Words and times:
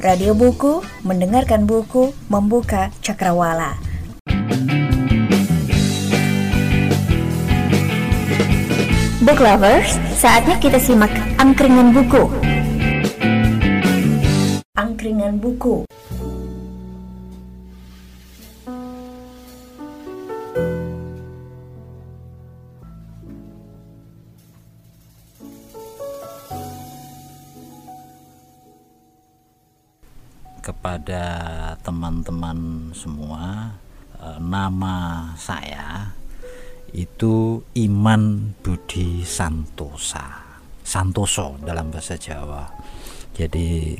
Radio 0.00 0.32
Buku, 0.32 0.80
mendengarkan 1.04 1.68
buku, 1.68 2.16
membuka 2.32 2.88
cakrawala. 3.04 3.76
Book 9.20 9.44
lovers, 9.44 10.00
saatnya 10.16 10.56
kita 10.56 10.80
simak 10.80 11.12
angkringan 11.36 11.92
buku. 11.92 12.32
Angkringan 14.72 15.36
buku. 15.36 15.84
Kepada 30.90 31.78
teman-teman 31.86 32.90
semua 32.90 33.70
eh, 34.18 34.38
nama 34.42 35.30
saya 35.38 36.10
itu 36.90 37.62
Iman 37.78 38.50
Budi 38.58 39.22
Santosa. 39.22 40.50
Santoso 40.82 41.62
dalam 41.62 41.94
bahasa 41.94 42.18
Jawa. 42.18 42.66
Jadi 43.30 43.94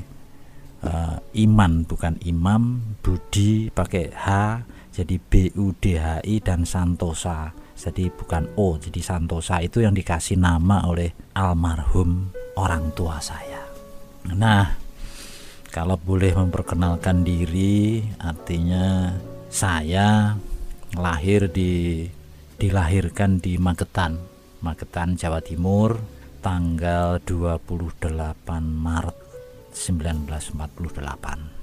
uh, 0.82 1.14
Iman 1.38 1.86
bukan 1.86 2.18
Imam 2.26 2.82
Budi 2.98 3.70
pakai 3.70 4.10
H 4.10 4.28
jadi 4.90 5.14
B 5.22 5.54
U 5.54 5.70
D 5.78 5.94
H 5.94 6.26
I 6.26 6.42
dan 6.42 6.66
Santosa. 6.66 7.54
Jadi 7.78 8.10
bukan 8.10 8.50
O 8.58 8.74
jadi 8.82 8.98
Santosa 8.98 9.62
itu 9.62 9.86
yang 9.86 9.94
dikasih 9.94 10.42
nama 10.42 10.90
oleh 10.90 11.14
almarhum 11.38 12.34
orang 12.58 12.90
tua 12.98 13.22
saya. 13.22 13.62
Nah 14.34 14.89
kalau 15.70 15.94
boleh 15.94 16.34
memperkenalkan 16.34 17.22
diri 17.22 18.02
artinya 18.18 19.14
saya 19.46 20.34
lahir 20.98 21.46
di 21.46 22.04
dilahirkan 22.58 23.38
di 23.38 23.54
Magetan 23.54 24.18
Magetan 24.66 25.14
Jawa 25.14 25.38
Timur 25.38 26.02
tanggal 26.42 27.22
28 27.22 28.10
Maret 28.58 29.16
1948 29.70 31.60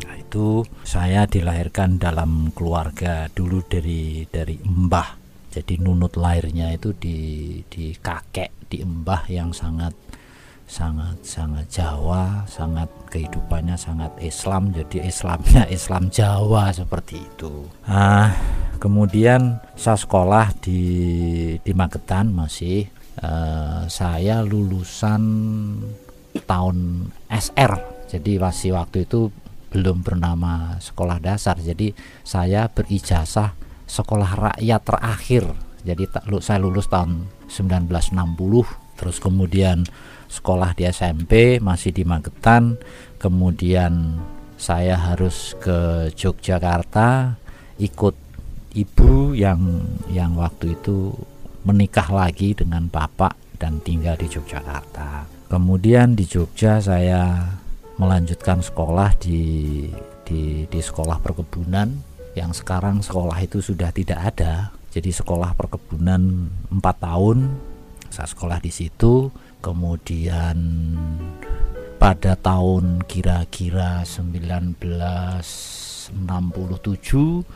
nah 0.00 0.14
itu 0.18 0.66
saya 0.82 1.22
dilahirkan 1.30 2.02
dalam 2.02 2.50
keluarga 2.56 3.28
dulu 3.30 3.60
dari 3.68 4.24
dari 4.26 4.56
mbah. 4.64 5.20
Jadi 5.50 5.82
nunut 5.82 6.14
lahirnya 6.14 6.72
itu 6.72 6.94
di 6.94 7.58
di 7.68 7.92
kakek 7.98 8.70
di 8.70 8.80
mbah 8.86 9.28
yang 9.28 9.50
sangat 9.50 9.92
sangat 10.70 11.18
sangat 11.26 11.66
Jawa, 11.66 12.46
sangat 12.46 12.86
kehidupannya 13.10 13.74
sangat 13.74 14.14
Islam. 14.22 14.70
Jadi 14.70 15.02
Islamnya 15.02 15.66
Islam 15.76 16.06
Jawa 16.14 16.70
seperti 16.70 17.18
itu. 17.18 17.66
Ah, 17.90 18.30
kemudian 18.78 19.58
saya 19.74 19.98
sekolah 19.98 20.54
di 20.62 20.82
di 21.58 21.72
Magetan 21.74 22.30
masih. 22.30 22.86
Uh, 23.20 23.84
saya 23.90 24.40
lulusan 24.40 25.20
tahun 26.46 27.10
SR. 27.28 28.06
Jadi 28.08 28.40
masih 28.40 28.72
waktu 28.72 29.04
itu 29.04 29.28
belum 29.74 30.00
bernama 30.00 30.80
sekolah 30.80 31.20
dasar. 31.20 31.60
Jadi 31.60 31.92
saya 32.24 32.70
berijazah 32.72 33.52
sekolah 33.84 34.56
rakyat 34.56 34.80
terakhir. 34.86 35.44
Jadi 35.84 36.08
saya 36.40 36.62
lulus 36.62 36.88
tahun 36.88 37.28
1960 37.50 38.16
terus 39.00 39.16
kemudian 39.16 39.88
sekolah 40.30 40.76
di 40.76 40.84
SMP 40.86 41.58
masih 41.58 41.90
di 41.90 42.04
Magetan. 42.04 42.76
Kemudian 43.16 44.20
saya 44.60 44.94
harus 45.00 45.58
ke 45.58 46.12
Yogyakarta 46.14 47.40
ikut 47.80 48.14
ibu 48.76 49.34
yang 49.34 49.82
yang 50.12 50.38
waktu 50.38 50.78
itu 50.78 51.10
menikah 51.66 52.06
lagi 52.12 52.54
dengan 52.54 52.86
bapak 52.86 53.34
dan 53.58 53.82
tinggal 53.82 54.14
di 54.16 54.30
Yogyakarta. 54.30 55.26
Kemudian 55.50 56.14
di 56.14 56.24
Jogja 56.24 56.78
saya 56.78 57.50
melanjutkan 57.98 58.62
sekolah 58.62 59.18
di 59.18 59.42
di 60.24 60.64
di 60.70 60.80
sekolah 60.80 61.18
perkebunan 61.18 61.90
yang 62.38 62.54
sekarang 62.54 63.02
sekolah 63.02 63.36
itu 63.42 63.58
sudah 63.58 63.90
tidak 63.90 64.36
ada. 64.36 64.70
Jadi 64.90 65.10
sekolah 65.10 65.54
perkebunan 65.58 66.50
4 66.70 66.80
tahun 66.80 67.38
saya 68.10 68.26
sekolah 68.26 68.58
di 68.58 68.74
situ 68.74 69.30
kemudian 69.62 70.58
pada 72.02 72.34
tahun 72.34 73.06
kira-kira 73.06 74.02
1967 74.02 76.10
1968 76.10 77.46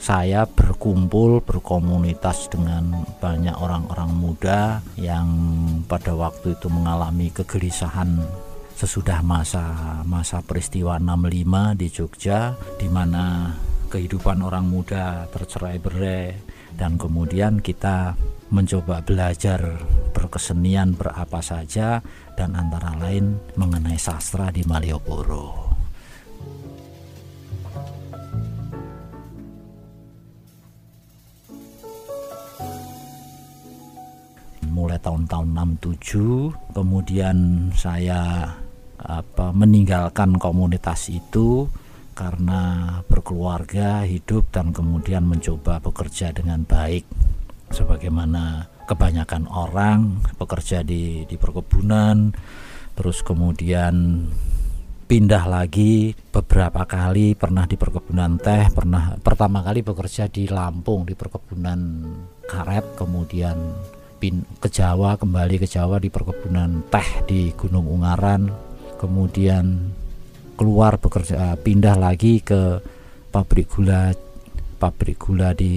saya 0.00 0.44
berkumpul 0.44 1.40
berkomunitas 1.44 2.50
dengan 2.50 3.06
banyak 3.22 3.54
orang-orang 3.54 4.10
muda 4.10 4.82
yang 4.98 5.28
pada 5.86 6.16
waktu 6.16 6.58
itu 6.58 6.66
mengalami 6.66 7.30
kegelisahan 7.30 8.18
sesudah 8.74 9.22
masa 9.22 10.02
masa 10.02 10.42
peristiwa 10.42 10.98
65 10.98 11.78
di 11.78 11.86
Jogja 11.94 12.58
di 12.74 12.90
mana 12.90 13.54
kehidupan 13.94 14.42
orang 14.42 14.66
muda 14.66 15.30
tercerai-berai 15.30 16.34
dan 16.74 16.98
kemudian 16.98 17.62
kita 17.62 18.18
mencoba 18.50 18.98
belajar 19.06 19.78
berkesenian 20.10 20.98
berapa 20.98 21.38
saja 21.38 22.02
dan 22.34 22.58
antara 22.58 22.98
lain 22.98 23.38
mengenai 23.54 23.94
sastra 23.94 24.50
di 24.50 24.66
Malioboro. 24.66 25.70
mulai 34.74 34.98
tahun-tahun 34.98 35.54
67 36.02 36.74
kemudian 36.74 37.70
saya 37.78 38.50
apa 38.98 39.54
meninggalkan 39.54 40.34
komunitas 40.34 41.14
itu 41.14 41.70
karena 42.14 42.62
berkeluarga, 43.10 44.06
hidup 44.06 44.48
dan 44.54 44.70
kemudian 44.70 45.26
mencoba 45.26 45.82
bekerja 45.82 46.30
dengan 46.30 46.62
baik. 46.62 47.04
Sebagaimana 47.74 48.70
kebanyakan 48.86 49.50
orang 49.50 50.22
bekerja 50.36 50.84
di 50.84 51.24
di 51.24 51.36
perkebunan 51.40 52.30
terus 52.94 53.24
kemudian 53.24 54.28
pindah 55.08 55.44
lagi 55.48 56.14
beberapa 56.30 56.84
kali 56.86 57.34
pernah 57.34 57.64
di 57.66 57.74
perkebunan 57.74 58.38
teh 58.38 58.70
pernah 58.70 59.16
pertama 59.18 59.64
kali 59.64 59.80
bekerja 59.82 60.28
di 60.28 60.46
Lampung 60.46 61.08
di 61.08 61.16
perkebunan 61.16 61.80
karet 62.44 62.94
kemudian 62.94 63.56
pin, 64.24 64.40
ke 64.56 64.72
Jawa 64.72 65.20
kembali 65.20 65.60
ke 65.60 65.68
Jawa 65.68 66.00
di 66.00 66.08
perkebunan 66.08 66.88
teh 66.88 67.28
di 67.28 67.52
Gunung 67.52 67.84
Ungaran. 67.92 68.48
Kemudian 68.96 69.92
keluar 70.54 70.98
bekerja 70.98 71.58
pindah 71.58 71.98
lagi 71.98 72.40
ke 72.40 72.78
pabrik 73.34 73.74
gula 73.74 74.14
pabrik 74.78 75.18
gula 75.18 75.54
di 75.54 75.74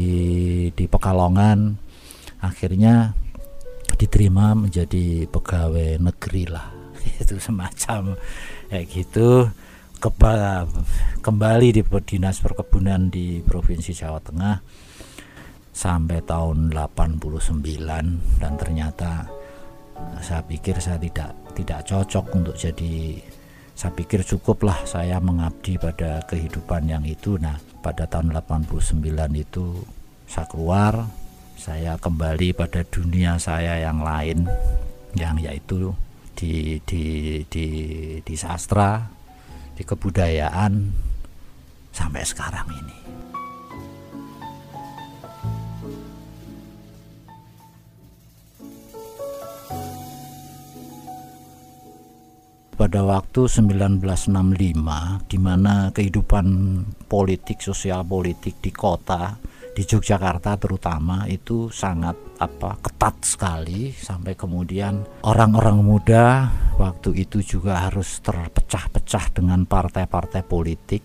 di 0.74 0.86
Pekalongan. 0.86 1.78
Akhirnya 2.42 3.18
diterima 3.98 4.54
menjadi 4.54 5.26
pegawai 5.26 5.98
negeri 5.98 6.44
lah. 6.46 6.70
Itu 7.22 7.42
semacam 7.42 8.14
kayak 8.70 8.86
gitu. 8.92 9.50
Kembali 11.26 11.74
di 11.74 11.82
dinas 11.82 12.38
perkebunan 12.38 13.10
di 13.10 13.42
provinsi 13.42 13.98
Jawa 13.98 14.22
Tengah 14.22 14.56
sampai 15.74 16.22
tahun 16.22 16.69
89 16.69 18.42
dan 18.42 18.54
ternyata 18.57 19.25
saya 20.22 20.46
pikir 20.46 20.78
saya 20.78 21.01
tidak 21.01 21.34
tidak 21.57 21.81
cocok 21.86 22.25
untuk 22.38 22.54
jadi 22.54 23.18
saya 23.77 23.94
pikir 23.94 24.25
cukuplah 24.25 24.89
saya 24.89 25.21
mengabdi 25.21 25.77
pada 25.77 26.25
kehidupan 26.25 26.89
yang 26.89 27.06
itu. 27.06 27.38
Nah 27.38 27.62
pada 27.85 28.09
tahun 28.09 28.33
89 28.33 29.06
itu 29.38 29.85
saya 30.25 30.50
keluar 30.50 31.06
saya 31.53 31.94
kembali 32.01 32.57
pada 32.57 32.81
dunia 32.81 33.38
saya 33.38 33.77
yang 33.77 34.01
lain 34.01 34.50
yang 35.13 35.38
yaitu 35.38 35.94
di 36.33 36.81
di 36.89 37.41
di 37.50 37.65
di 38.21 38.35
sastra 38.38 39.06
di 39.77 39.85
kebudayaan 39.85 40.74
sampai 41.94 42.21
sekarang 42.25 42.65
ini 42.74 43.17
pada 52.77 53.01
waktu 53.01 53.50
1965 53.50 55.25
di 55.25 55.38
mana 55.41 55.89
kehidupan 55.89 56.45
politik 57.09 57.57
sosial 57.57 58.06
politik 58.06 58.62
di 58.62 58.69
kota 58.69 59.33
di 59.74 59.81
Yogyakarta 59.81 60.57
terutama 60.62 61.25
itu 61.25 61.74
sangat 61.74 62.18
apa 62.38 62.77
ketat 62.81 63.18
sekali 63.25 63.89
sampai 63.94 64.38
kemudian 64.38 65.06
orang-orang 65.25 65.81
muda 65.81 66.50
waktu 66.77 67.25
itu 67.25 67.41
juga 67.41 67.89
harus 67.89 68.21
terpecah-pecah 68.21 69.33
dengan 69.33 69.65
partai-partai 69.65 70.41
politik. 70.45 71.01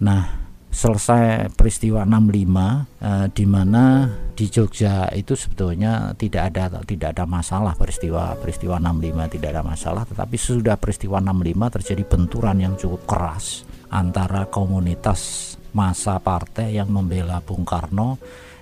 Nah, 0.00 0.39
selesai 0.70 1.50
peristiwa 1.52 2.06
65 2.06 3.02
eh, 3.02 3.26
di 3.34 3.44
mana 3.44 4.06
di 4.32 4.46
Jogja 4.48 5.10
itu 5.12 5.34
sebetulnya 5.34 6.14
tidak 6.14 6.54
ada 6.54 6.80
tidak 6.86 7.18
ada 7.18 7.26
masalah 7.26 7.74
peristiwa 7.74 8.38
peristiwa 8.38 8.78
65 8.78 9.34
tidak 9.36 9.48
ada 9.52 9.62
masalah. 9.66 10.02
Tetapi 10.06 10.36
sudah 10.38 10.78
peristiwa 10.78 11.18
65 11.18 11.74
terjadi 11.76 12.02
benturan 12.06 12.56
yang 12.62 12.74
cukup 12.78 13.02
keras 13.04 13.66
antara 13.90 14.46
komunitas 14.46 15.54
masa 15.74 16.18
partai 16.22 16.78
yang 16.78 16.90
membela 16.90 17.42
Bung 17.42 17.66
Karno 17.66 18.18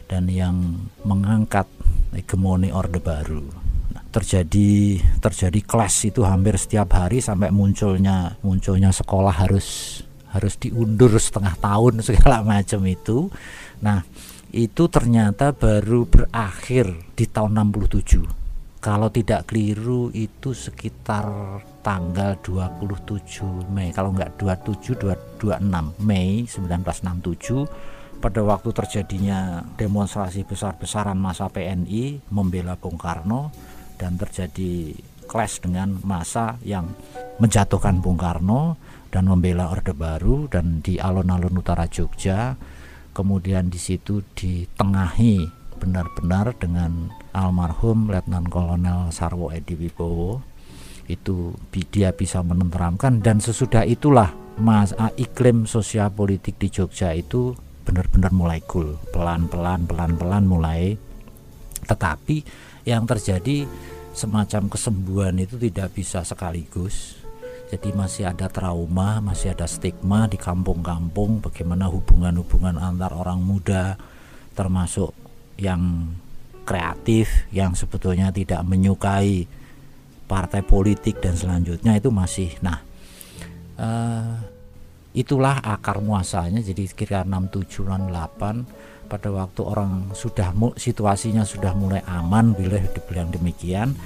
dan 0.08 0.24
yang 0.32 0.56
mengangkat 1.04 1.68
hegemoni 2.16 2.72
Orde 2.72 3.00
Baru. 3.00 3.44
Nah, 3.92 4.04
terjadi 4.08 5.00
terjadi 5.20 5.60
kelas 5.64 6.08
itu 6.08 6.24
hampir 6.24 6.56
setiap 6.56 6.96
hari 6.96 7.20
sampai 7.20 7.52
munculnya 7.52 8.40
munculnya 8.40 8.88
sekolah 8.92 9.44
harus 9.44 10.00
harus 10.38 10.54
diundur 10.56 11.10
setengah 11.18 11.58
tahun 11.58 12.00
segala 12.08 12.46
macam 12.46 12.86
itu. 12.86 13.28
Nah, 13.82 14.06
itu 14.54 14.88
ternyata 14.88 15.52
baru 15.52 16.08
berakhir 16.08 17.12
di 17.12 17.28
tahun 17.28 17.68
67. 17.68 18.48
Kalau 18.78 19.10
tidak 19.10 19.50
keliru 19.50 20.08
itu 20.14 20.54
sekitar 20.54 21.26
tanggal 21.82 22.38
27 22.38 23.66
Mei, 23.74 23.90
kalau 23.90 24.14
enggak 24.14 24.38
27 24.38 24.94
26 25.42 26.06
Mei 26.06 26.46
1967 26.46 28.22
pada 28.22 28.40
waktu 28.42 28.70
terjadinya 28.74 29.62
demonstrasi 29.78 30.42
besar-besaran 30.42 31.18
masa 31.18 31.46
PNI 31.50 32.30
membela 32.34 32.74
Bung 32.74 32.98
Karno 32.98 33.50
dan 33.98 34.18
terjadi 34.18 34.94
clash 35.28 35.62
dengan 35.62 35.98
masa 36.02 36.58
yang 36.66 36.88
menjatuhkan 37.38 38.02
Bung 38.02 38.18
Karno 38.18 38.74
dan 39.08 39.28
membela 39.28 39.72
Orde 39.72 39.96
Baru 39.96 40.48
dan 40.52 40.84
di 40.84 41.00
alun-alun 41.00 41.56
utara 41.56 41.88
Jogja 41.88 42.56
kemudian 43.18 43.66
di 43.66 43.80
situ 43.80 44.22
ditengahi 44.36 45.58
benar-benar 45.78 46.54
dengan 46.54 47.10
almarhum 47.34 48.10
Letnan 48.10 48.46
Kolonel 48.46 49.14
Sarwo 49.14 49.54
Edi 49.54 49.78
Wibowo. 49.78 50.42
Itu 51.08 51.56
dia 51.72 52.12
bisa 52.12 52.44
menenteramkan 52.44 53.24
dan 53.24 53.40
sesudah 53.42 53.82
itulah 53.82 54.30
mas 54.60 54.92
iklim 55.16 55.64
sosial 55.64 56.12
politik 56.14 56.60
di 56.60 56.68
Jogja 56.68 57.10
itu 57.16 57.56
benar-benar 57.82 58.30
mulai 58.30 58.60
cool 58.68 59.00
pelan-pelan 59.10 59.88
pelan-pelan 59.88 60.44
mulai. 60.44 60.94
Tetapi 61.88 62.36
yang 62.84 63.08
terjadi 63.08 63.64
semacam 64.12 64.68
kesembuhan 64.68 65.34
itu 65.40 65.56
tidak 65.56 65.96
bisa 65.96 66.22
sekaligus 66.22 67.17
jadi 67.68 67.92
masih 67.92 68.24
ada 68.24 68.48
trauma, 68.48 69.20
masih 69.20 69.52
ada 69.52 69.68
stigma 69.68 70.24
di 70.24 70.40
kampung-kampung 70.40 71.44
bagaimana 71.44 71.92
hubungan-hubungan 71.92 72.80
antar 72.80 73.12
orang 73.12 73.44
muda 73.44 74.00
termasuk 74.56 75.12
yang 75.60 76.12
kreatif 76.64 77.48
yang 77.52 77.76
sebetulnya 77.76 78.32
tidak 78.32 78.64
menyukai 78.64 79.44
partai 80.28 80.60
politik 80.60 81.20
dan 81.20 81.36
selanjutnya 81.36 81.96
itu 81.96 82.12
masih 82.12 82.52
nah 82.60 82.84
uh, 83.80 84.36
itulah 85.16 85.56
akar 85.64 86.04
muasalnya 86.04 86.60
jadi 86.60 86.84
kira 86.92 87.24
67 87.24 87.88
8 87.88 89.08
pada 89.08 89.28
waktu 89.32 89.60
orang 89.64 90.12
sudah 90.12 90.52
situasinya 90.76 91.48
sudah 91.48 91.72
mulai 91.72 92.04
aman 92.04 92.52
bila 92.52 92.76
dibilang 92.92 93.32
demikian 93.32 93.96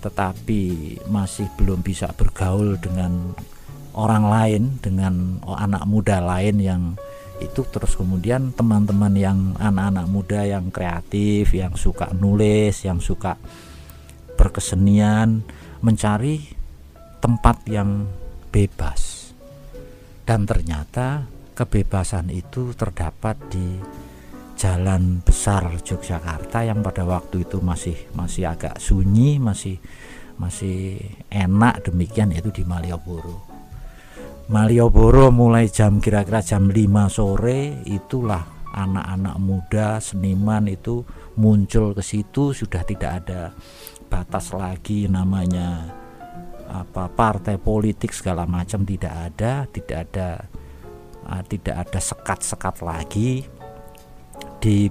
tetapi 0.00 0.96
masih 1.08 1.46
belum 1.60 1.84
bisa 1.84 2.08
bergaul 2.16 2.80
dengan 2.80 3.36
orang 3.94 4.24
lain 4.26 4.62
dengan 4.80 5.38
anak 5.44 5.84
muda 5.84 6.24
lain 6.24 6.56
yang 6.60 6.82
itu. 7.40 7.64
Terus 7.68 7.96
kemudian 7.96 8.52
teman-teman 8.56 9.12
yang 9.16 9.38
anak-anak 9.60 10.06
muda 10.08 10.40
yang 10.44 10.72
kreatif 10.72 11.52
yang 11.52 11.76
suka 11.76 12.12
nulis 12.16 12.84
yang 12.84 13.00
suka 13.00 13.36
berkesenian 14.36 15.44
mencari 15.84 16.40
tempat 17.20 17.60
yang 17.68 18.08
bebas. 18.48 19.32
Dan 20.24 20.48
ternyata 20.48 21.28
kebebasan 21.52 22.32
itu 22.32 22.72
terdapat 22.72 23.36
di 23.52 23.76
jalan 24.60 25.24
besar 25.24 25.72
Yogyakarta 25.80 26.68
yang 26.68 26.84
pada 26.84 27.08
waktu 27.08 27.48
itu 27.48 27.64
masih 27.64 27.96
masih 28.12 28.44
agak 28.44 28.76
sunyi 28.76 29.40
masih 29.40 29.80
masih 30.36 31.00
enak 31.32 31.88
demikian 31.88 32.28
yaitu 32.36 32.52
di 32.52 32.68
Malioboro. 32.68 33.40
Malioboro 34.52 35.32
mulai 35.32 35.72
jam 35.72 35.96
kira-kira 35.96 36.44
jam 36.44 36.68
5 36.68 36.76
sore 37.08 37.80
itulah 37.88 38.44
anak-anak 38.76 39.36
muda 39.40 39.96
seniman 39.96 40.68
itu 40.68 41.08
muncul 41.40 41.96
ke 41.96 42.04
situ 42.04 42.52
sudah 42.52 42.84
tidak 42.84 43.24
ada 43.24 43.56
batas 44.12 44.52
lagi 44.52 45.08
namanya 45.08 45.88
apa 46.68 47.08
partai 47.08 47.56
politik 47.56 48.12
segala 48.12 48.44
macam 48.44 48.84
tidak 48.84 49.14
ada 49.32 49.66
tidak 49.70 49.98
ada 50.10 50.28
uh, 51.26 51.42
tidak 51.46 51.76
ada 51.86 51.98
sekat-sekat 51.98 52.76
lagi 52.82 53.59
di 54.60 54.86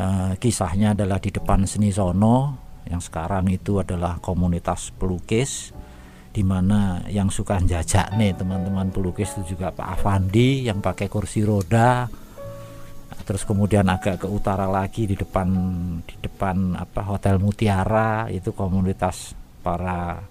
uh, 0.00 0.32
kisahnya 0.40 0.96
adalah 0.96 1.20
di 1.20 1.28
depan 1.28 1.68
seni 1.68 1.92
sono 1.92 2.66
yang 2.88 3.04
sekarang 3.04 3.52
itu 3.52 3.84
adalah 3.84 4.16
komunitas 4.18 4.90
pelukis 4.96 5.76
di 6.32 6.40
mana 6.40 7.04
yang 7.12 7.28
suka 7.28 7.60
jajak 7.60 8.16
nih 8.16 8.32
teman-teman 8.32 8.88
pelukis 8.88 9.36
itu 9.36 9.56
juga 9.56 9.68
Pak 9.68 10.00
Avandi 10.00 10.64
yang 10.64 10.80
pakai 10.80 11.06
kursi 11.12 11.44
roda 11.44 12.08
terus 13.28 13.44
kemudian 13.44 13.84
agak 13.92 14.24
ke 14.24 14.28
utara 14.28 14.64
lagi 14.64 15.04
di 15.04 15.12
depan 15.12 15.48
di 16.08 16.16
depan 16.24 16.80
apa 16.80 17.04
Hotel 17.04 17.36
Mutiara 17.36 18.32
itu 18.32 18.56
komunitas 18.56 19.36
para 19.60 20.24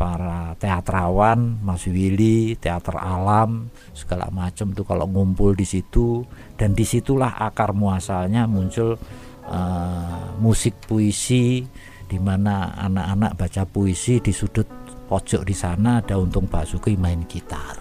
para 0.00 0.56
teatrawan, 0.56 1.60
Mas 1.60 1.84
Willy, 1.84 2.56
teater 2.56 2.96
alam, 2.96 3.68
segala 3.92 4.32
macam 4.32 4.72
tuh 4.72 4.88
kalau 4.88 5.04
ngumpul 5.04 5.52
di 5.52 5.68
situ. 5.68 6.24
Dan 6.56 6.72
di 6.72 6.88
situlah 6.88 7.36
akar 7.36 7.76
muasalnya 7.76 8.48
muncul 8.48 8.96
uh, 9.44 10.40
musik 10.40 10.88
puisi 10.88 11.68
di 12.08 12.16
mana 12.16 12.72
anak-anak 12.80 13.36
baca 13.36 13.62
puisi 13.68 14.24
di 14.24 14.32
sudut 14.32 14.64
pojok 15.04 15.44
di 15.44 15.52
sana 15.52 16.00
ada 16.00 16.16
Untung 16.16 16.48
Basuki 16.48 16.96
main 16.96 17.28
gitar. 17.28 17.76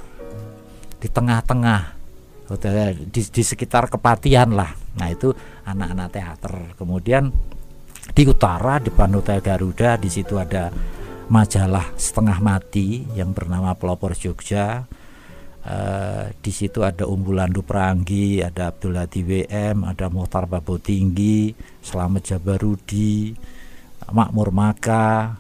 Di 1.00 1.08
tengah-tengah 1.08 1.96
di, 3.08 3.22
di 3.24 3.44
sekitar 3.48 3.88
kepatian 3.88 4.60
lah. 4.60 4.76
Nah 5.00 5.08
itu 5.08 5.32
anak-anak 5.64 6.08
teater. 6.12 6.54
Kemudian 6.76 7.32
di 8.12 8.24
utara 8.28 8.84
depan 8.84 9.16
Hotel 9.16 9.40
Garuda 9.40 9.96
di 9.96 10.10
situ 10.12 10.36
ada 10.36 10.68
majalah 11.30 11.94
setengah 11.94 12.42
mati 12.42 13.06
yang 13.14 13.32
bernama 13.32 13.78
Pelopor 13.78 14.18
Jogja. 14.18 14.90
Uh, 15.60 16.34
di 16.42 16.50
situ 16.50 16.82
ada 16.82 17.06
Umbulan 17.06 17.54
Dupranggi, 17.54 18.42
ada 18.42 18.74
Abdul 18.74 18.98
Hadi 18.98 19.22
WM, 19.22 19.86
ada 19.86 20.10
Muhtar 20.10 20.50
Babo 20.50 20.82
Tinggi, 20.82 21.54
Selamat 21.86 22.26
Jabarudi, 22.34 23.38
Makmur 24.10 24.50
Maka, 24.50 25.38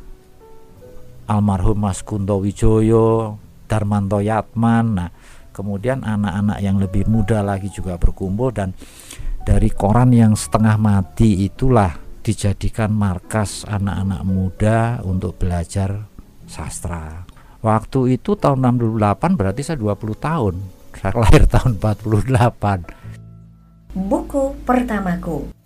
almarhum 1.25 1.81
Mas 1.81 2.05
Kunto 2.05 2.38
Wijoyo, 2.46 3.41
Darmanto 3.65 4.22
Yatman. 4.22 4.86
Nah, 4.93 5.10
kemudian 5.50 6.05
anak-anak 6.05 6.62
yang 6.62 6.77
lebih 6.77 7.10
muda 7.10 7.41
lagi 7.41 7.74
juga 7.74 7.98
berkumpul 7.98 8.53
dan 8.53 8.77
dari 9.41 9.74
koran 9.74 10.13
yang 10.13 10.38
setengah 10.38 10.77
mati 10.77 11.48
itulah 11.50 12.09
dijadikan 12.24 12.92
markas 12.94 13.66
anak-anak 13.68 14.24
muda 14.28 15.00
untuk 15.04 15.38
belajar 15.40 16.06
sastra. 16.48 17.26
Waktu 17.60 18.16
itu 18.16 18.40
tahun 18.40 18.80
68 18.80 19.36
berarti 19.36 19.62
saya 19.64 19.78
20 19.78 20.16
tahun. 20.16 20.56
Saya 20.96 21.14
lahir 21.22 21.46
tahun 21.46 21.78
48. 21.80 24.00
Buku 24.00 24.56
pertamaku. 24.64 25.59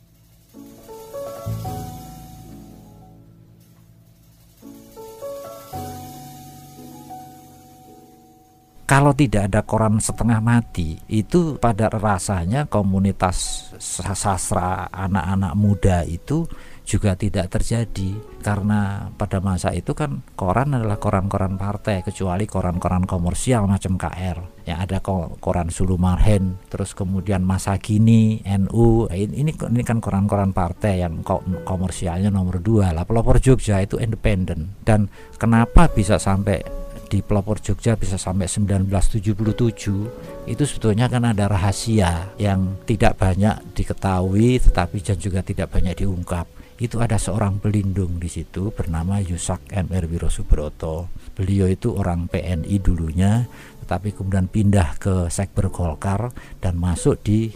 Kalau 8.84 9.16
tidak 9.16 9.48
ada 9.48 9.64
koran 9.64 10.04
setengah 10.04 10.44
mati 10.44 11.00
itu 11.08 11.56
pada 11.56 11.88
rasanya 11.88 12.68
komunitas 12.68 13.72
sastra 13.80 14.92
anak-anak 14.92 15.54
muda 15.56 16.04
itu 16.04 16.44
juga 16.84 17.16
tidak 17.16 17.48
terjadi. 17.48 18.20
Karena 18.44 19.08
pada 19.16 19.40
masa 19.40 19.72
itu 19.72 19.96
kan 19.96 20.20
koran 20.36 20.76
adalah 20.76 21.00
koran-koran 21.00 21.56
partai 21.56 22.04
kecuali 22.04 22.44
koran-koran 22.44 23.08
komersial 23.08 23.72
macam 23.72 23.96
KR 23.96 24.68
yang 24.68 24.80
ada 24.84 25.00
koran 25.40 25.72
Sulu 25.72 26.00
Marhen 26.00 26.60
terus 26.72 26.96
kemudian 26.96 27.44
masa 27.44 27.76
kini 27.80 28.44
NU 28.48 29.08
ini 29.12 29.52
ini 29.56 29.84
kan 29.84 30.00
koran-koran 30.04 30.52
partai 30.52 31.08
yang 31.08 31.24
komersialnya 31.64 32.28
nomor 32.28 32.60
dua 32.60 32.92
lah. 32.92 33.08
Pelopor 33.08 33.40
Jogja 33.40 33.80
itu 33.80 33.96
independen. 33.96 34.76
Dan 34.84 35.08
kenapa 35.40 35.88
bisa 35.88 36.20
sampai 36.20 36.83
di 37.14 37.22
pelopor 37.22 37.62
Jogja 37.62 37.94
bisa 37.94 38.18
sampai 38.18 38.50
1977 38.50 40.50
itu 40.50 40.64
sebetulnya 40.66 41.06
kan 41.06 41.30
ada 41.30 41.46
rahasia 41.46 42.34
yang 42.42 42.82
tidak 42.90 43.22
banyak 43.22 43.54
diketahui 43.78 44.58
tetapi 44.58 44.98
dan 45.06 45.22
juga 45.22 45.46
tidak 45.46 45.70
banyak 45.70 45.94
diungkap 45.94 46.50
itu 46.82 46.98
ada 46.98 47.22
seorang 47.22 47.62
pelindung 47.62 48.18
di 48.18 48.26
situ 48.26 48.74
bernama 48.74 49.22
Yusak 49.22 49.70
MR 49.70 50.10
Wiro 50.10 50.28
Subroto. 50.28 51.06
Beliau 51.38 51.70
itu 51.70 51.94
orang 51.94 52.26
PNI 52.26 52.82
dulunya, 52.82 53.46
tetapi 53.86 54.18
kemudian 54.18 54.50
pindah 54.50 54.98
ke 54.98 55.30
Sekber 55.30 55.70
Golkar 55.70 56.34
dan 56.60 56.82
masuk 56.82 57.22
di 57.22 57.54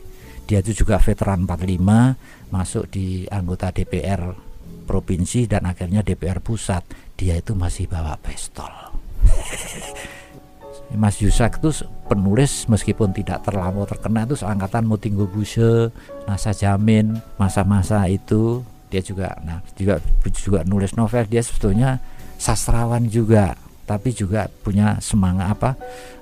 dia 0.48 0.64
itu 0.64 0.86
juga 0.86 1.02
veteran 1.02 1.44
45, 1.44 2.56
masuk 2.56 2.88
di 2.88 3.28
anggota 3.28 3.74
DPR 3.74 4.32
provinsi 4.88 5.44
dan 5.44 5.68
akhirnya 5.68 6.08
DPR 6.08 6.40
pusat. 6.40 6.88
Dia 7.20 7.36
itu 7.36 7.52
masih 7.52 7.92
bawa 7.92 8.16
pistol. 8.22 8.87
Mas 10.96 11.20
Yusak 11.20 11.60
itu 11.60 11.84
penulis 12.08 12.64
meskipun 12.72 13.12
tidak 13.12 13.44
terlalu 13.44 13.84
terkena 13.84 14.24
itu 14.24 14.40
seangkatan 14.40 14.88
Mutinggo 14.88 15.28
Buse, 15.28 15.92
Nasa 16.24 16.56
Jamin, 16.56 17.20
masa-masa 17.36 18.08
itu. 18.08 18.64
Dia 18.88 19.04
juga 19.04 19.36
nah 19.44 19.60
juga 19.76 20.00
juga 20.32 20.64
nulis 20.64 20.96
novel. 20.96 21.28
Dia 21.28 21.44
sebetulnya 21.44 22.00
sastrawan 22.40 23.04
juga 23.12 23.60
tapi 23.88 24.12
juga 24.12 24.52
punya 24.64 25.00
semangat 25.00 25.48
apa 25.56 25.72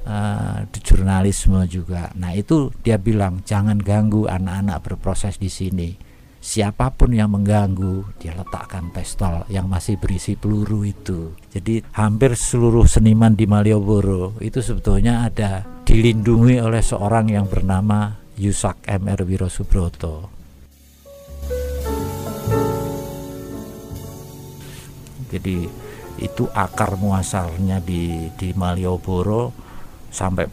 uh, 0.06 0.58
jurnalisme 0.82 1.66
juga. 1.70 2.10
Nah 2.18 2.34
itu 2.34 2.74
dia 2.82 2.98
bilang 2.98 3.42
jangan 3.46 3.78
ganggu 3.78 4.26
anak-anak 4.26 4.82
berproses 4.82 5.38
di 5.38 5.50
sini 5.50 5.90
siapa 6.46 6.94
pun 6.94 7.10
yang 7.10 7.34
mengganggu 7.34 8.22
dia 8.22 8.38
letakkan 8.38 8.94
pistol 8.94 9.50
yang 9.50 9.66
masih 9.66 9.98
berisi 9.98 10.38
peluru 10.38 10.86
itu. 10.86 11.34
Jadi 11.50 11.82
hampir 11.98 12.38
seluruh 12.38 12.86
seniman 12.86 13.34
di 13.34 13.50
Malioboro 13.50 14.38
itu 14.38 14.62
sebetulnya 14.62 15.26
ada 15.26 15.66
dilindungi 15.90 16.62
oleh 16.62 16.86
seorang 16.86 17.34
yang 17.34 17.50
bernama 17.50 18.22
Yusak 18.38 18.86
M.R. 18.86 19.26
Wiro 19.26 19.50
Subroto 19.50 20.36
jadi 25.36 25.68
itu 26.16 26.48
akar 26.56 26.96
muasalnya 26.96 27.84
di 27.84 28.32
di 28.40 28.56
Malioboro. 28.56 29.52
Sampai 30.08 30.48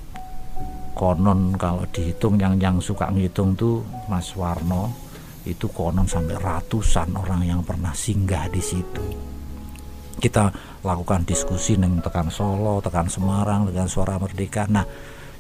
konon 0.99 1.55
kalau 1.55 1.87
dihitung 1.95 2.35
yang 2.43 2.59
yang 2.59 2.83
suka 2.83 3.07
ngitung 3.15 3.55
tuh 3.55 3.87
Mas 4.11 4.35
Warno 4.35 4.91
itu 5.47 5.67
konon 5.71 6.07
sampai 6.07 6.39
ratusan 6.39 7.15
orang 7.19 7.43
yang 7.47 7.61
pernah 7.67 7.91
singgah 7.91 8.47
di 8.51 8.63
situ 8.63 9.33
kita 10.23 10.55
lakukan 10.87 11.27
diskusi 11.27 11.75
neng 11.75 11.99
tekan 11.99 12.31
Solo, 12.31 12.79
tekan 12.79 13.11
Semarang, 13.11 13.67
dengan 13.67 13.91
suara 13.91 14.23
merdeka. 14.23 14.71
Nah, 14.71 14.87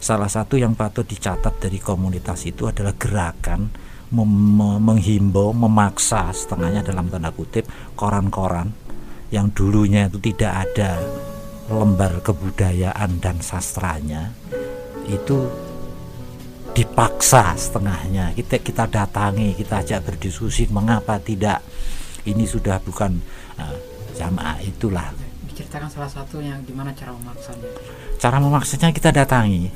salah 0.02 0.26
satu 0.26 0.59
yang 0.59 0.75
patut 0.75 1.06
dicatat 1.06 1.62
dari 1.62 1.78
komunitas 1.78 2.42
itu 2.50 2.66
adalah 2.66 2.90
gerakan 2.99 3.71
mem 4.11 4.59
menghimbau, 4.82 5.54
memaksa 5.54 6.35
setengahnya 6.35 6.82
dalam 6.82 7.06
tanda 7.09 7.30
kutip 7.30 7.64
koran-koran 7.94 8.75
yang 9.32 9.49
dulunya 9.54 10.11
itu 10.11 10.21
tidak 10.21 10.68
ada 10.68 11.00
lembar 11.73 12.21
kebudayaan 12.21 13.16
dan 13.23 13.40
sastranya 13.40 14.28
itu 15.09 15.49
dipaksa 16.73 17.52
setengahnya. 17.55 18.33
Kita 18.33 18.59
kita 18.59 18.85
datangi 18.88 19.52
kita 19.52 19.85
ajak 19.85 20.00
berdiskusi 20.09 20.69
mengapa 20.73 21.21
tidak. 21.21 21.61
Ini 22.25 22.45
sudah 22.49 22.81
bukan 22.81 23.21
uh, 23.61 23.76
jamaah 24.17 24.59
itulah. 24.64 25.12
Diceritakan 25.49 25.88
salah 25.93 26.11
satu 26.11 26.41
yang 26.41 26.64
gimana 26.64 26.97
cara 26.97 27.12
memaksanya. 27.12 27.69
Cara 28.17 28.37
memaksanya 28.41 28.88
kita 28.95 29.12
datangi. 29.12 29.69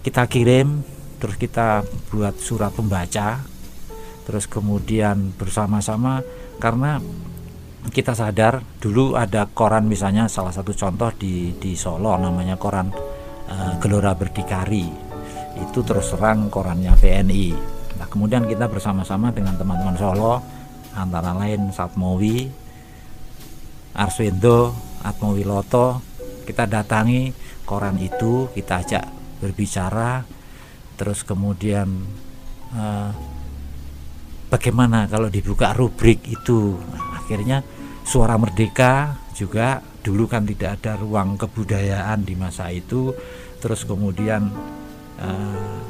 Kita 0.00 0.24
kirim 0.24 0.80
terus 1.20 1.36
kita 1.36 1.84
buat 2.08 2.40
surat 2.40 2.72
pembaca 2.72 3.44
terus 4.24 4.48
kemudian 4.48 5.36
bersama-sama. 5.36 6.24
Karena 6.60 7.00
kita 7.88 8.12
sadar 8.12 8.60
dulu 8.80 9.16
ada 9.16 9.48
koran 9.48 9.88
misalnya 9.88 10.28
salah 10.28 10.52
satu 10.52 10.76
contoh 10.76 11.08
di 11.16 11.56
di 11.56 11.72
Solo 11.72 12.12
namanya 12.20 12.60
koran 12.60 12.92
uh, 13.48 13.80
Gelora 13.80 14.12
Berdikari 14.12 15.09
itu 15.62 15.84
terus 15.84 16.12
terang 16.12 16.48
korannya 16.48 16.96
PNI 16.96 17.46
nah 18.00 18.06
kemudian 18.08 18.48
kita 18.48 18.66
bersama-sama 18.66 19.28
dengan 19.30 19.54
teman-teman 19.60 19.96
Solo 20.00 20.40
antara 20.96 21.36
lain 21.36 21.70
Satmowi 21.70 22.48
Arswendo 23.94 24.72
Atmowiloto 25.04 26.00
kita 26.48 26.64
datangi 26.66 27.30
koran 27.68 28.00
itu 28.00 28.50
kita 28.56 28.82
ajak 28.82 29.04
berbicara 29.38 30.24
terus 30.98 31.24
kemudian 31.24 31.88
eh, 32.74 33.10
bagaimana 34.50 35.06
kalau 35.06 35.30
dibuka 35.30 35.72
rubrik 35.72 36.26
itu? 36.26 36.74
Nah, 36.76 37.22
akhirnya 37.22 37.62
suara 38.02 38.34
merdeka 38.34 39.16
juga 39.32 39.78
dulu 40.02 40.26
kan 40.26 40.42
tidak 40.42 40.82
ada 40.82 40.98
ruang 40.98 41.38
kebudayaan 41.38 42.26
di 42.26 42.34
masa 42.34 42.68
itu 42.74 43.14
terus 43.62 43.86
kemudian 43.86 44.50
uh, 45.20 45.80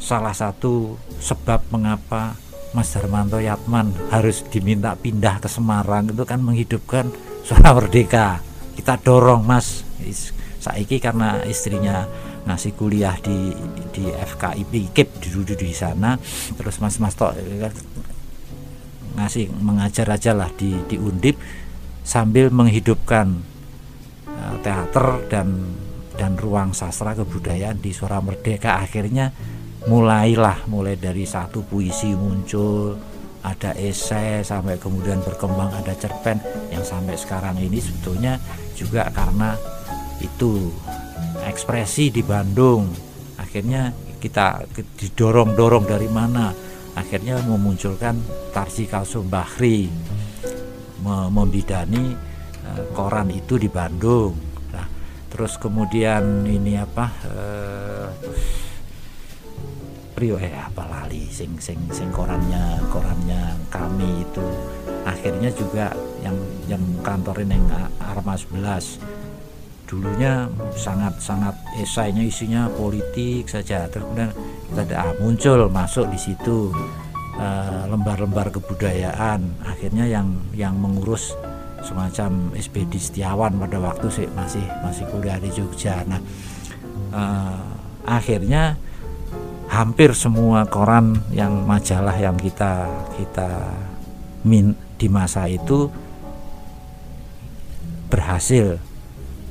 salah 0.00 0.36
satu 0.36 1.00
sebab 1.18 1.64
mengapa 1.72 2.36
Mas 2.74 2.90
Darmanto 2.90 3.38
Yatman 3.38 3.94
harus 4.10 4.42
diminta 4.50 4.98
pindah 4.98 5.38
ke 5.38 5.46
Semarang 5.46 6.10
itu 6.10 6.26
kan 6.26 6.42
menghidupkan 6.42 7.06
suara 7.46 7.70
merdeka. 7.70 8.42
Kita 8.74 8.98
dorong 8.98 9.46
Mas. 9.46 9.86
Saiki 10.58 10.98
karena 10.98 11.44
istrinya 11.46 12.02
ngasih 12.44 12.72
kuliah 12.74 13.14
di 13.20 13.54
di 13.94 14.10
FKIP 14.10 14.90
KIP 14.90 15.08
dulu 15.22 15.54
di 15.54 15.70
sana. 15.70 16.18
Terus 16.58 16.82
Mas 16.82 16.98
Mas 16.98 17.14
Tok 17.14 17.38
kan 17.38 17.72
ngasih 19.14 19.46
mengajar 19.62 20.10
aja 20.10 20.34
lah 20.34 20.50
di 20.58 20.74
di 20.90 20.98
Undip 20.98 21.38
sambil 22.02 22.50
menghidupkan 22.50 23.38
uh, 24.26 24.56
teater 24.66 25.22
dan 25.30 25.78
dan 26.14 26.38
ruang 26.38 26.72
sastra 26.72 27.14
kebudayaan 27.14 27.78
di 27.82 27.90
Suara 27.90 28.22
Merdeka. 28.22 28.78
Akhirnya 28.80 29.30
mulailah 29.84 30.64
mulai 30.70 30.96
dari 30.96 31.28
satu 31.28 31.66
puisi 31.66 32.16
muncul 32.16 32.96
ada 33.44 33.76
esai 33.76 34.40
sampai 34.40 34.80
kemudian 34.80 35.20
berkembang 35.20 35.68
ada 35.74 35.92
cerpen. 35.92 36.40
Yang 36.72 36.84
sampai 36.96 37.14
sekarang 37.20 37.56
ini 37.60 37.76
sebetulnya 37.76 38.40
juga 38.72 39.10
karena 39.12 39.52
itu 40.22 40.72
ekspresi 41.44 42.08
di 42.08 42.24
Bandung. 42.24 42.88
Akhirnya 43.36 43.92
kita 44.22 44.64
didorong-dorong 44.96 45.84
dari 45.84 46.08
mana? 46.08 46.54
Akhirnya 46.94 47.42
memunculkan 47.44 48.16
Tarsi 48.54 48.86
Kalsum 48.86 49.26
Bahri 49.28 49.90
membidani 51.04 52.16
eh, 52.64 52.82
koran 52.96 53.28
itu 53.28 53.60
di 53.60 53.68
Bandung 53.68 54.53
terus 55.34 55.58
kemudian 55.58 56.46
ini 56.46 56.78
apa 56.78 57.10
uh, 57.26 58.08
Prio 60.14 60.38
eh 60.38 60.54
apa 60.54 60.86
lali 60.86 61.26
sing 61.26 61.58
sing 61.58 61.90
sing 61.90 62.06
korannya 62.14 62.78
korannya 62.86 63.58
kami 63.66 64.22
itu. 64.22 64.46
Akhirnya 65.02 65.50
juga 65.50 65.90
yang 66.22 66.38
yang 66.70 66.78
kantorin 67.02 67.50
yang 67.50 67.66
Arma 67.98 68.38
11 68.38 69.02
dulunya 69.90 70.46
sangat 70.78 71.18
sangat 71.18 71.58
esainya 71.82 72.22
isinya 72.22 72.70
politik 72.78 73.50
saja. 73.50 73.90
Terus 73.90 74.06
kemudian 74.06 74.30
kita 74.70 74.94
ah, 75.02 75.12
muncul 75.18 75.66
masuk 75.66 76.06
di 76.14 76.18
situ 76.22 76.70
eh, 77.34 77.82
lembar-lembar 77.90 78.48
uh, 78.48 78.52
kebudayaan. 78.54 79.66
Akhirnya 79.66 80.06
yang 80.06 80.30
yang 80.54 80.78
mengurus 80.78 81.34
semacam 81.84 82.56
SPD 82.56 82.96
Setiawan 82.96 83.60
pada 83.60 83.78
waktu 83.78 84.08
sih 84.08 84.26
masih 84.32 84.64
masih 84.80 85.04
kuliah 85.12 85.36
di 85.36 85.52
Jogja. 85.52 86.00
Nah 86.08 86.20
uh, 87.12 87.60
akhirnya 88.08 88.80
hampir 89.68 90.16
semua 90.16 90.64
koran 90.64 91.20
yang 91.30 91.64
majalah 91.68 92.16
yang 92.16 92.40
kita 92.40 92.88
kita 93.20 93.68
min 94.44 94.72
di 94.96 95.08
masa 95.12 95.44
itu 95.48 95.92
berhasil 98.08 98.80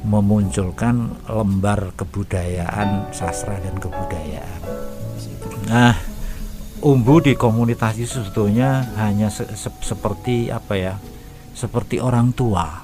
memunculkan 0.03 1.15
lembar 1.27 1.95
kebudayaan 1.95 3.13
sastra 3.15 3.59
dan 3.61 3.75
kebudayaan. 3.79 4.61
Nah 5.67 5.95
umbu 6.83 7.23
di 7.23 7.33
komunitas 7.39 7.95
itu 7.95 8.19
sebetulnya 8.19 8.83
hanya 8.99 9.31
se 9.31 9.47
se 9.55 9.71
seperti 9.79 10.51
apa 10.51 10.75
ya 10.75 10.93
seperti 11.53 12.01
orang 12.01 12.33
tua. 12.33 12.83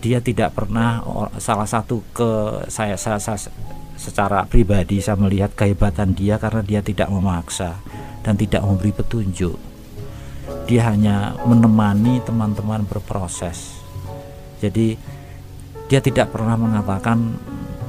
Dia 0.00 0.18
tidak 0.18 0.56
pernah 0.56 1.00
salah 1.38 1.68
satu 1.68 2.02
ke 2.10 2.30
saya, 2.72 2.96
saya, 2.96 3.20
saya 3.20 3.38
secara 4.00 4.48
pribadi 4.48 4.96
saya 4.96 5.20
melihat 5.20 5.52
kehebatan 5.52 6.16
dia 6.16 6.40
karena 6.40 6.64
dia 6.64 6.80
tidak 6.80 7.12
memaksa 7.12 7.76
dan 8.24 8.34
tidak 8.34 8.64
memberi 8.64 8.96
petunjuk. 8.96 9.56
Dia 10.64 10.88
hanya 10.88 11.36
menemani 11.44 12.24
teman-teman 12.24 12.88
berproses. 12.88 13.76
Jadi 14.64 14.96
dia 15.92 16.00
tidak 16.00 16.32
pernah 16.32 16.56
mengatakan 16.56 17.36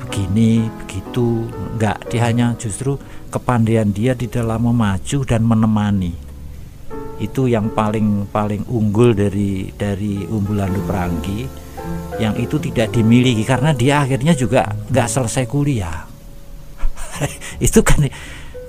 begini 0.04 0.68
begitu 0.84 1.48
enggak. 1.80 2.12
Dia 2.12 2.28
hanya 2.28 2.60
justru 2.60 3.00
kepandaian 3.32 3.88
dia 3.88 4.12
di 4.12 4.28
dalam 4.28 4.68
memacu 4.68 5.24
dan 5.24 5.48
menemani 5.48 6.31
itu 7.22 7.46
yang 7.46 7.70
paling 7.70 8.26
paling 8.34 8.66
unggul 8.66 9.14
dari 9.14 9.70
dari 9.78 10.26
umbulan 10.26 10.74
Peranggi. 10.90 11.46
Yang 12.18 12.36
itu 12.50 12.56
tidak 12.70 12.98
dimiliki 12.98 13.46
karena 13.46 13.74
dia 13.74 14.02
akhirnya 14.02 14.34
juga 14.34 14.74
nggak 14.90 15.08
selesai 15.10 15.46
kuliah. 15.50 16.06
Itu 17.66 17.82
kan 17.82 18.06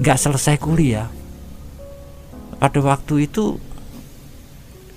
nggak 0.01 0.19
selesai 0.21 0.57
kuliah. 0.57 1.09
Pada 2.57 2.79
waktu 2.81 3.27
itu 3.27 3.59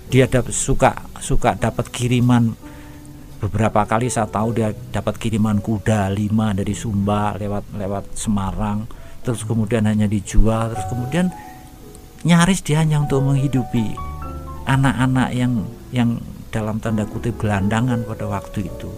dia 0.08 0.30
dapat 0.30 0.54
suka 0.54 1.04
suka 1.20 1.58
dapat 1.58 1.90
kiriman. 1.90 2.54
Beberapa 3.36 3.84
kali 3.84 4.08
saya 4.08 4.30
tahu 4.30 4.56
dia 4.56 4.72
dapat 4.72 5.20
kiriman 5.20 5.60
kuda 5.60 6.08
lima 6.08 6.56
dari 6.56 6.72
Sumba 6.72 7.36
lewat 7.36 7.76
lewat 7.76 8.04
Semarang. 8.16 8.88
Terus 9.20 9.44
kemudian 9.44 9.84
hanya 9.84 10.08
dijual. 10.08 10.72
Terus 10.72 10.86
kemudian 10.88 11.28
nyaris 12.24 12.64
dia 12.64 12.80
hanya 12.80 13.02
untuk 13.02 13.20
menghidupi 13.26 13.92
anak-anak 14.64 15.30
yang 15.36 15.66
yang 15.92 16.22
dalam 16.48 16.80
tanda 16.80 17.04
kutip 17.04 17.36
gelandangan 17.36 18.06
pada 18.08 18.24
waktu 18.30 18.70
itu. 18.70 18.90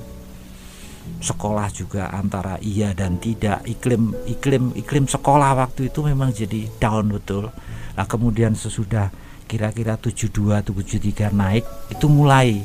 Sekolah 1.18 1.72
juga 1.74 2.12
antara 2.14 2.60
iya 2.62 2.94
dan 2.94 3.18
tidak. 3.18 3.64
Iklim 3.66 4.14
iklim 4.28 4.76
iklim 4.78 5.10
sekolah 5.10 5.58
waktu 5.58 5.90
itu 5.90 6.04
memang 6.04 6.30
jadi 6.30 6.70
down 6.78 7.10
betul. 7.10 7.50
Nah 7.98 8.06
kemudian 8.06 8.54
sesudah 8.54 9.10
kira-kira 9.48 9.96
72 9.96 10.60
73 10.62 11.32
naik 11.32 11.64
itu 11.88 12.06
mulai 12.06 12.62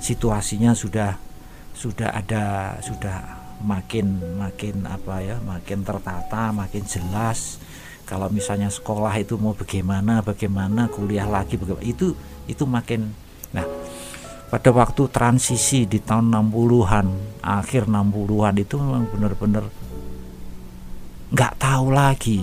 situasinya 0.00 0.72
sudah 0.72 1.20
sudah 1.76 2.16
ada 2.16 2.74
sudah 2.80 3.40
makin 3.60 4.16
makin 4.40 4.88
apa 4.88 5.20
ya 5.20 5.36
makin 5.44 5.84
tertata 5.84 6.48
makin 6.56 6.80
jelas 6.88 7.60
kalau 8.10 8.26
misalnya 8.26 8.66
sekolah 8.66 9.14
itu 9.22 9.38
mau 9.38 9.54
bagaimana 9.54 10.18
bagaimana 10.26 10.90
kuliah 10.90 11.30
lagi 11.30 11.54
bagaimana 11.54 11.86
itu 11.86 12.10
itu 12.50 12.66
makin 12.66 13.14
nah 13.54 13.62
pada 14.50 14.74
waktu 14.74 15.06
transisi 15.14 15.86
di 15.86 16.02
tahun 16.02 16.34
60-an 16.34 17.06
akhir 17.38 17.86
60-an 17.86 18.54
itu 18.58 18.74
memang 18.82 19.06
benar-benar 19.06 19.64
nggak 21.30 21.54
tahu 21.62 21.94
lagi. 21.94 22.42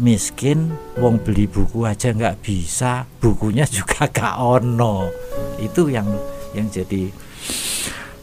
Miskin 0.00 0.72
wong 0.96 1.20
beli 1.20 1.44
buku 1.44 1.84
aja 1.84 2.16
nggak 2.16 2.40
bisa 2.40 3.04
bukunya 3.20 3.68
juga 3.68 4.08
gak 4.16 4.40
ono. 4.40 5.12
Itu 5.60 5.92
yang 5.92 6.08
yang 6.56 6.72
jadi 6.72 7.12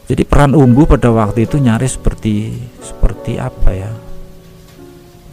jadi 0.09 0.23
peran 0.25 0.57
umbu 0.57 0.89
pada 0.89 1.13
waktu 1.13 1.45
itu 1.45 1.61
nyaris 1.61 2.01
seperti 2.01 2.57
seperti 2.81 3.37
apa 3.37 3.69
ya? 3.77 3.93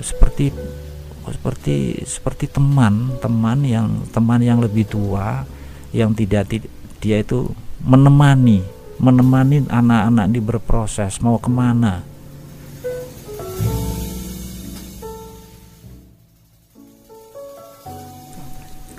Seperti 0.04 0.52
seperti 1.33 2.04
seperti 2.04 2.52
teman 2.52 3.16
teman 3.21 3.64
yang 3.64 4.04
teman 4.12 4.40
yang 4.45 4.61
lebih 4.61 4.85
tua 4.85 5.45
yang 5.95 6.12
tidak 6.12 6.52
dia 7.00 7.21
itu 7.25 7.49
menemani 7.81 8.75
menemani 8.99 9.66
anak-anak 9.66 10.26
di 10.31 10.40
berproses 10.40 11.19
mau 11.19 11.38
ke 11.38 11.50
mana. 11.50 12.02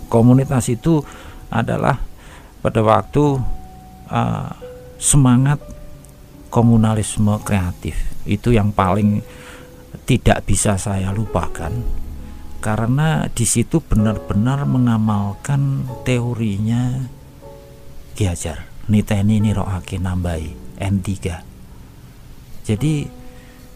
Komunitas 0.06 0.72
itu 0.72 1.04
adalah 1.52 2.00
pada 2.64 2.80
waktu 2.80 3.36
uh, 4.08 4.50
semangat 4.96 5.60
komunalisme 6.48 7.36
kreatif. 7.44 8.00
Itu 8.24 8.56
yang 8.56 8.72
paling 8.72 9.20
tidak 10.08 10.48
bisa 10.48 10.80
saya 10.80 11.12
lupakan 11.12 12.05
karena 12.66 13.30
di 13.30 13.46
situ 13.46 13.78
benar-benar 13.78 14.66
mengamalkan 14.66 15.86
teorinya 16.02 17.06
Ki 18.18 18.26
niteni 18.90 19.38
niroake 19.44 20.02
nambahi. 20.02 20.66
N3 20.76 21.10
jadi 22.66 23.06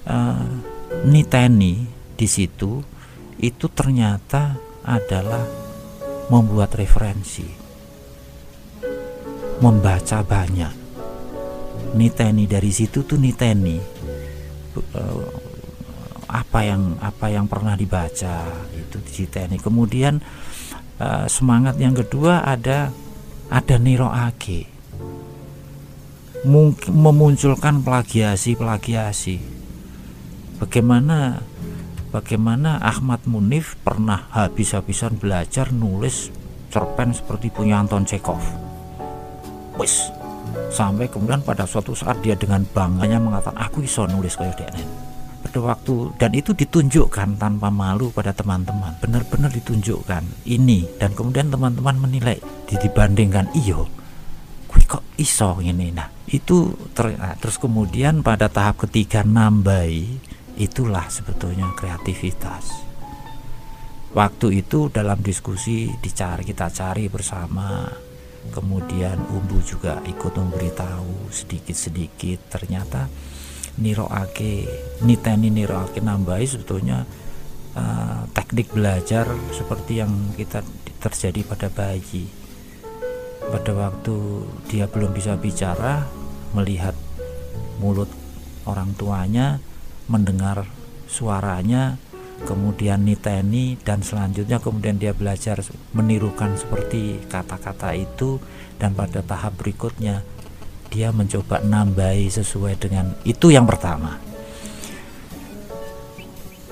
uh, 0.10 0.50
niteni 1.06 1.86
di 2.18 2.28
situ 2.28 2.82
itu 3.38 3.66
ternyata 3.70 4.58
adalah 4.82 5.46
membuat 6.34 6.74
referensi. 6.74 7.46
Membaca 9.62 10.26
banyak. 10.26 10.74
Niteni 11.94 12.50
dari 12.50 12.72
situ 12.74 13.06
tuh 13.06 13.18
niteni 13.22 13.78
apa 16.30 16.62
yang 16.62 16.96
apa 17.02 17.34
yang 17.34 17.50
pernah 17.50 17.74
dibaca 17.74 18.46
itu 18.78 18.98
di 19.02 19.12
niteni 19.26 19.58
kemudian 19.58 20.22
uh, 21.02 21.26
semangat 21.26 21.82
yang 21.82 21.98
kedua 21.98 22.46
ada 22.46 22.94
ada 23.50 23.76
Niro 23.82 24.14
Age 24.14 24.80
mungkin 26.48 26.96
memunculkan 26.96 27.84
plagiasi-plagiasi. 27.84 29.60
Bagaimana 30.60 31.40
bagaimana 32.12 32.80
Ahmad 32.80 33.24
Munif 33.28 33.80
pernah 33.84 34.28
habis-habisan 34.32 35.20
belajar 35.20 35.72
nulis 35.72 36.32
cerpen 36.72 37.16
seperti 37.16 37.52
punya 37.52 37.80
Anton 37.80 38.08
Chekhov? 38.08 38.40
Wis. 39.80 40.12
Sampai 40.70 41.10
kemudian 41.10 41.42
pada 41.42 41.66
suatu 41.66 41.98
saat 41.98 42.22
dia 42.22 42.38
dengan 42.38 42.62
bangganya 42.62 43.18
mengatakan 43.18 43.58
aku 43.58 43.86
iso 43.86 44.06
nulis 44.06 44.38
kayak 44.38 44.58
DNN 44.60 45.09
pada 45.50 45.74
waktu 45.74 46.14
dan 46.22 46.32
itu 46.38 46.54
ditunjukkan 46.54 47.42
tanpa 47.42 47.74
malu 47.74 48.14
pada 48.14 48.32
teman-teman. 48.32 49.02
Benar-benar 49.02 49.50
ditunjukkan 49.50 50.46
ini. 50.46 50.86
Dan 51.02 51.18
kemudian 51.18 51.50
teman-teman 51.50 51.98
menilai 51.98 52.38
dibandingkan 52.70 53.50
iyo 53.58 53.90
kui 54.70 54.86
kok 54.86 55.02
iso 55.18 55.58
ini 55.66 55.90
nah 55.90 56.06
itu 56.30 56.78
ter, 56.94 57.18
nah, 57.18 57.34
terus 57.42 57.58
kemudian 57.58 58.22
pada 58.22 58.46
tahap 58.54 58.86
ketiga 58.86 59.26
nambai 59.26 60.06
itulah 60.62 61.10
sebetulnya 61.10 61.74
kreativitas. 61.74 62.86
Waktu 64.14 64.62
itu 64.62 64.94
dalam 64.94 65.18
diskusi 65.26 65.90
dicari 65.98 66.46
kita 66.46 66.70
cari 66.70 67.10
bersama. 67.10 67.90
Kemudian 68.50 69.20
umbu 69.30 69.62
juga 69.62 70.02
ikut 70.06 70.34
memberitahu 70.34 71.30
sedikit-sedikit. 71.30 72.50
Ternyata 72.50 73.06
niroake 73.78 74.66
niteni 75.06 75.54
niroake 75.54 76.02
nambahi 76.02 76.46
sebetulnya 76.50 77.06
uh, 77.78 78.26
teknik 78.34 78.74
belajar 78.74 79.30
seperti 79.54 80.02
yang 80.02 80.34
kita 80.34 80.66
terjadi 81.00 81.46
pada 81.46 81.68
bayi. 81.70 82.26
Pada 83.50 83.72
waktu 83.74 84.46
dia 84.70 84.86
belum 84.86 85.14
bisa 85.14 85.34
bicara 85.38 86.06
melihat 86.54 86.94
mulut 87.82 88.10
orang 88.66 88.94
tuanya 88.94 89.58
mendengar 90.10 90.66
suaranya 91.10 91.98
kemudian 92.46 93.04
niteni 93.04 93.76
dan 93.82 94.00
selanjutnya 94.00 94.62
kemudian 94.64 94.96
dia 94.96 95.12
belajar 95.12 95.60
menirukan 95.92 96.56
seperti 96.56 97.20
kata-kata 97.28 97.98
itu 97.98 98.40
dan 98.80 98.96
pada 98.96 99.20
tahap 99.20 99.60
berikutnya 99.60 100.24
dia 100.90 101.14
mencoba 101.14 101.62
nambahi 101.62 102.28
sesuai 102.34 102.82
dengan 102.82 103.14
itu 103.24 103.54
yang 103.54 103.70
pertama. 103.70 104.18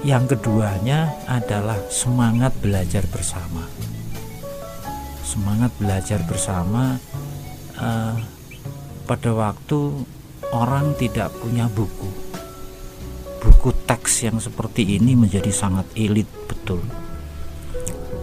Yang 0.02 0.38
keduanya 0.38 1.14
adalah 1.30 1.78
semangat 1.90 2.54
belajar 2.62 3.06
bersama. 3.10 3.66
Semangat 5.22 5.74
belajar 5.78 6.22
bersama 6.26 6.98
uh, 7.78 8.16
pada 9.06 9.32
waktu 9.34 10.06
orang 10.54 10.98
tidak 10.98 11.34
punya 11.38 11.70
buku. 11.70 12.10
Buku 13.42 13.70
teks 13.86 14.26
yang 14.26 14.42
seperti 14.42 14.98
ini 14.98 15.14
menjadi 15.14 15.50
sangat 15.54 15.86
elit 15.94 16.30
betul. 16.46 16.82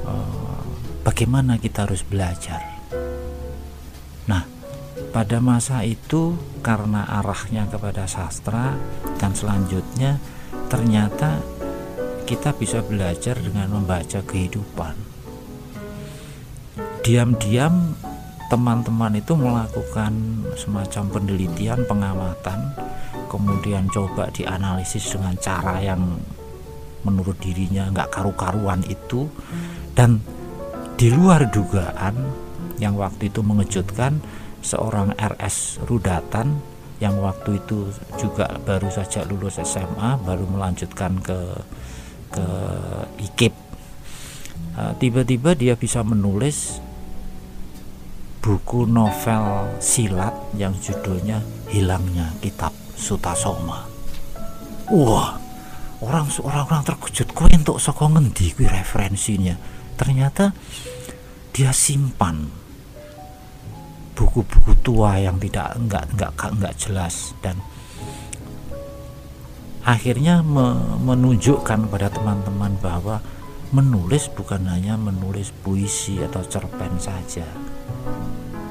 Uh, 0.07 0.63
bagaimana 1.07 1.59
kita 1.59 1.87
harus 1.87 2.03
belajar? 2.07 2.63
Nah 4.25 4.54
pada 5.15 5.39
masa 5.39 5.87
itu 5.87 6.35
karena 6.59 7.07
arahnya 7.07 7.71
kepada 7.71 8.03
sastra 8.11 8.75
dan 9.23 9.31
selanjutnya 9.31 10.19
ternyata 10.67 11.39
kita 12.27 12.51
bisa 12.59 12.83
belajar 12.83 13.39
dengan 13.39 13.79
membaca 13.79 14.19
kehidupan. 14.27 14.99
Diam-diam 17.07 17.95
teman-teman 18.51 19.15
itu 19.15 19.39
melakukan 19.39 20.43
semacam 20.59 21.05
penelitian, 21.15 21.87
pengamatan, 21.87 22.75
kemudian 23.31 23.87
coba 23.95 24.35
dianalisis 24.35 25.15
dengan 25.15 25.39
cara 25.39 25.79
yang 25.79 26.03
menurut 27.07 27.39
dirinya 27.39 27.87
nggak 27.93 28.11
karu-karuan 28.11 28.83
itu 28.91 29.31
dan 29.95 30.19
di 30.99 31.13
luar 31.13 31.47
dugaan 31.55 32.19
yang 32.83 32.99
waktu 32.99 33.31
itu 33.31 33.45
mengejutkan 33.45 34.19
seorang 34.65 35.13
RS 35.15 35.85
Rudatan 35.85 36.59
yang 36.99 37.21
waktu 37.21 37.61
itu 37.61 37.93
juga 38.17 38.49
baru 38.65 38.89
saja 38.89 39.29
lulus 39.29 39.61
SMA 39.61 40.17
baru 40.25 40.49
melanjutkan 40.49 41.21
ke 41.21 41.39
ke 42.33 42.47
IKIP 43.21 43.55
eh, 44.81 44.93
tiba-tiba 44.97 45.53
dia 45.53 45.77
bisa 45.77 46.01
menulis 46.01 46.81
buku 48.45 48.85
novel 48.85 49.73
silat 49.81 50.33
yang 50.57 50.77
judulnya 50.77 51.41
Hilangnya 51.73 52.29
Kitab 52.45 52.77
Sutasoma. 52.93 53.89
Wah, 54.93 55.41
orang 56.05 56.29
orang 56.45 56.85
terkejut 56.85 57.33
kok 57.33 57.49
untuk 57.49 57.81
saka 57.81 58.05
ngendi 58.05 58.53
referensinya. 58.69 59.57
Ternyata 59.97 60.53
dia 61.57 61.73
simpan 61.73 62.64
buku-buku 64.15 64.79
tua 64.81 65.19
yang 65.19 65.37
tidak 65.43 65.75
enggak 65.75 66.05
enggak 66.15 66.33
enggak 66.39 66.75
jelas. 66.79 67.35
Dan 67.43 67.59
akhirnya 69.83 70.41
me, 70.41 70.99
menunjukkan 71.03 71.91
pada 71.91 72.09
teman-teman 72.09 72.79
bahwa 72.79 73.21
menulis 73.75 74.31
bukan 74.31 74.71
hanya 74.71 74.95
menulis 74.95 75.51
puisi 75.51 76.23
atau 76.23 76.47
cerpen 76.47 76.95
saja. 77.03 77.47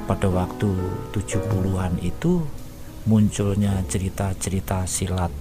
Pada 0.03 0.27
waktu 0.31 0.71
70-an 1.15 1.99
itu 2.03 2.43
munculnya 3.07 3.83
cerita-cerita 3.87 4.87
silat 4.87 5.31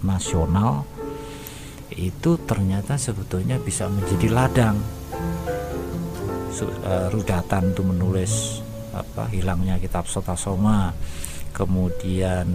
nasional. 0.00 0.88
Itu 1.92 2.40
ternyata 2.40 2.96
sebetulnya 2.96 3.60
bisa 3.60 3.84
menjadi 3.88 4.28
ladang. 4.32 4.76
Eh, 6.62 7.06
Rudatan 7.10 7.72
itu 7.72 7.82
menulis 7.82 8.32
apa 8.92 9.28
hilangnya 9.32 9.80
kitab 9.80 10.06
Sotasoma. 10.06 10.92
Kemudian 11.52 12.48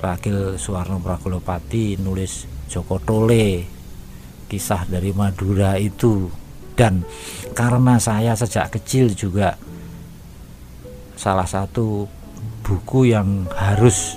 Rakil 0.00 0.56
Suwarno 0.56 1.00
Pragolopati 1.00 2.00
nulis 2.00 2.48
Joko 2.68 2.96
Tole 2.96 3.66
kisah 4.48 4.84
dari 4.88 5.12
Madura 5.12 5.76
itu. 5.80 6.28
Dan 6.72 7.04
karena 7.52 8.00
saya 8.00 8.32
sejak 8.32 8.72
kecil 8.80 9.12
juga 9.12 9.60
salah 11.16 11.44
satu 11.44 12.08
buku 12.64 13.12
yang 13.12 13.44
harus 13.52 14.16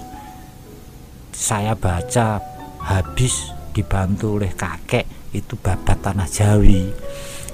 saya 1.36 1.76
baca 1.76 2.40
habis 2.80 3.52
dibantu 3.76 4.40
oleh 4.40 4.56
kakek 4.56 5.04
itu 5.36 5.60
babat 5.60 6.00
tanah 6.00 6.32
Jawi. 6.32 6.88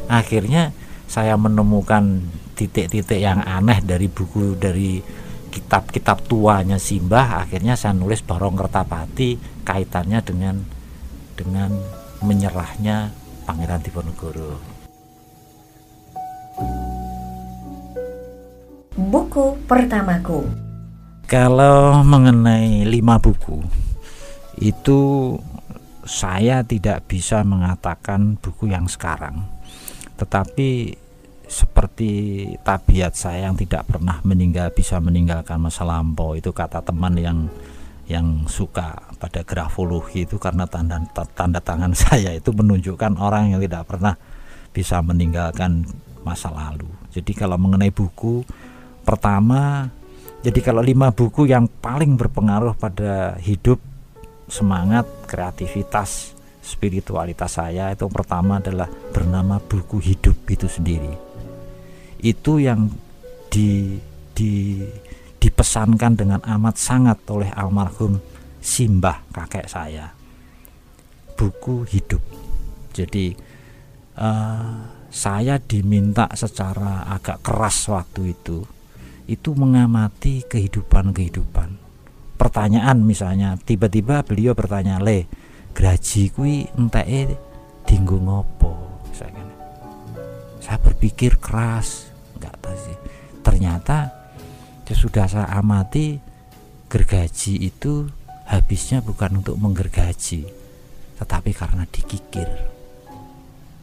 Akhirnya 0.06 0.70
saya 1.10 1.34
menemukan 1.36 2.22
titik-titik 2.62 3.18
yang 3.18 3.42
aneh 3.42 3.82
dari 3.82 4.06
buku 4.06 4.54
dari 4.54 5.02
kitab-kitab 5.50 6.30
tuanya 6.30 6.78
Simbah 6.78 7.42
akhirnya 7.42 7.74
saya 7.74 7.98
nulis 7.98 8.22
Barong 8.22 8.54
Kertapati 8.54 9.66
kaitannya 9.66 10.22
dengan 10.22 10.62
dengan 11.34 11.74
menyerahnya 12.22 13.10
Pangeran 13.50 13.82
Diponegoro 13.82 14.62
Buku 19.02 19.58
pertamaku. 19.66 20.46
Kalau 21.26 22.06
mengenai 22.06 22.86
lima 22.86 23.18
buku, 23.18 23.64
itu 24.60 25.00
saya 26.04 26.62
tidak 26.62 27.08
bisa 27.08 27.42
mengatakan 27.42 28.36
buku 28.38 28.70
yang 28.70 28.86
sekarang, 28.92 29.48
tetapi 30.20 31.01
seperti 31.52 32.12
tabiat 32.64 33.12
saya 33.12 33.52
yang 33.52 33.60
tidak 33.60 33.84
pernah 33.92 34.24
meninggal 34.24 34.72
bisa 34.72 35.04
meninggalkan 35.04 35.60
masa 35.60 35.84
lampau 35.84 36.32
itu 36.40 36.56
kata 36.56 36.80
teman 36.80 37.20
yang 37.20 37.52
yang 38.08 38.48
suka 38.48 39.12
pada 39.20 39.44
grafologi 39.44 40.24
itu 40.24 40.40
karena 40.40 40.64
tanda 40.64 41.04
tanda 41.36 41.60
tangan 41.60 41.92
saya 42.08 42.32
itu 42.32 42.56
menunjukkan 42.56 43.20
orang 43.20 43.52
yang 43.52 43.60
tidak 43.60 43.84
pernah 43.84 44.16
bisa 44.72 45.04
meninggalkan 45.04 45.84
masa 46.24 46.48
lalu. 46.48 46.88
Jadi 47.12 47.36
kalau 47.36 47.60
mengenai 47.60 47.92
buku 47.92 48.48
pertama, 49.04 49.92
jadi 50.40 50.60
kalau 50.64 50.80
lima 50.80 51.12
buku 51.12 51.52
yang 51.52 51.68
paling 51.68 52.16
berpengaruh 52.16 52.80
pada 52.80 53.36
hidup, 53.44 53.84
semangat, 54.48 55.04
kreativitas, 55.28 56.32
spiritualitas 56.64 57.60
saya 57.60 57.92
itu 57.92 58.08
pertama 58.08 58.64
adalah 58.64 58.88
bernama 59.12 59.60
buku 59.60 60.00
hidup 60.00 60.48
itu 60.48 60.72
sendiri. 60.72 61.31
Itu 62.22 62.62
yang 62.62 62.90
di 63.52 63.98
di 64.32 64.82
dipesankan 65.42 66.14
dengan 66.16 66.42
amat 66.46 66.76
sangat 66.78 67.26
oleh 67.30 67.50
almarhum 67.52 68.22
Simbah 68.62 69.26
kakek 69.34 69.66
saya. 69.66 70.14
Buku 71.34 71.82
hidup. 71.90 72.22
Jadi 72.94 73.34
uh, 74.22 75.02
saya 75.10 75.58
diminta 75.58 76.30
secara 76.38 77.10
agak 77.10 77.42
keras 77.42 77.90
waktu 77.90 78.38
itu 78.38 78.64
itu 79.28 79.50
mengamati 79.56 80.44
kehidupan-kehidupan 80.48 81.80
pertanyaan 82.36 83.00
misalnya 83.04 83.56
tiba-tiba 83.60 84.24
beliau 84.28 84.52
bertanya 84.58 84.98
le 85.00 85.28
graji 85.72 86.32
kui 86.32 86.68
enteke 86.76 87.38
dinggo 87.88 88.18
ngopo 88.18 89.04
saya 89.16 89.44
saya 90.60 90.80
berpikir 90.80 91.40
keras 91.40 92.11
nggak 92.42 92.58
tahu 92.58 92.76
sih 92.82 92.98
ternyata 93.46 94.10
sudah 94.98 95.30
saya 95.30 95.48
amati 95.54 96.18
gergaji 96.92 97.70
itu 97.70 98.10
habisnya 98.50 99.00
bukan 99.00 99.40
untuk 99.40 99.56
menggergaji 99.56 100.62
tetapi 101.22 101.54
karena 101.54 101.86
dikikir. 101.86 102.50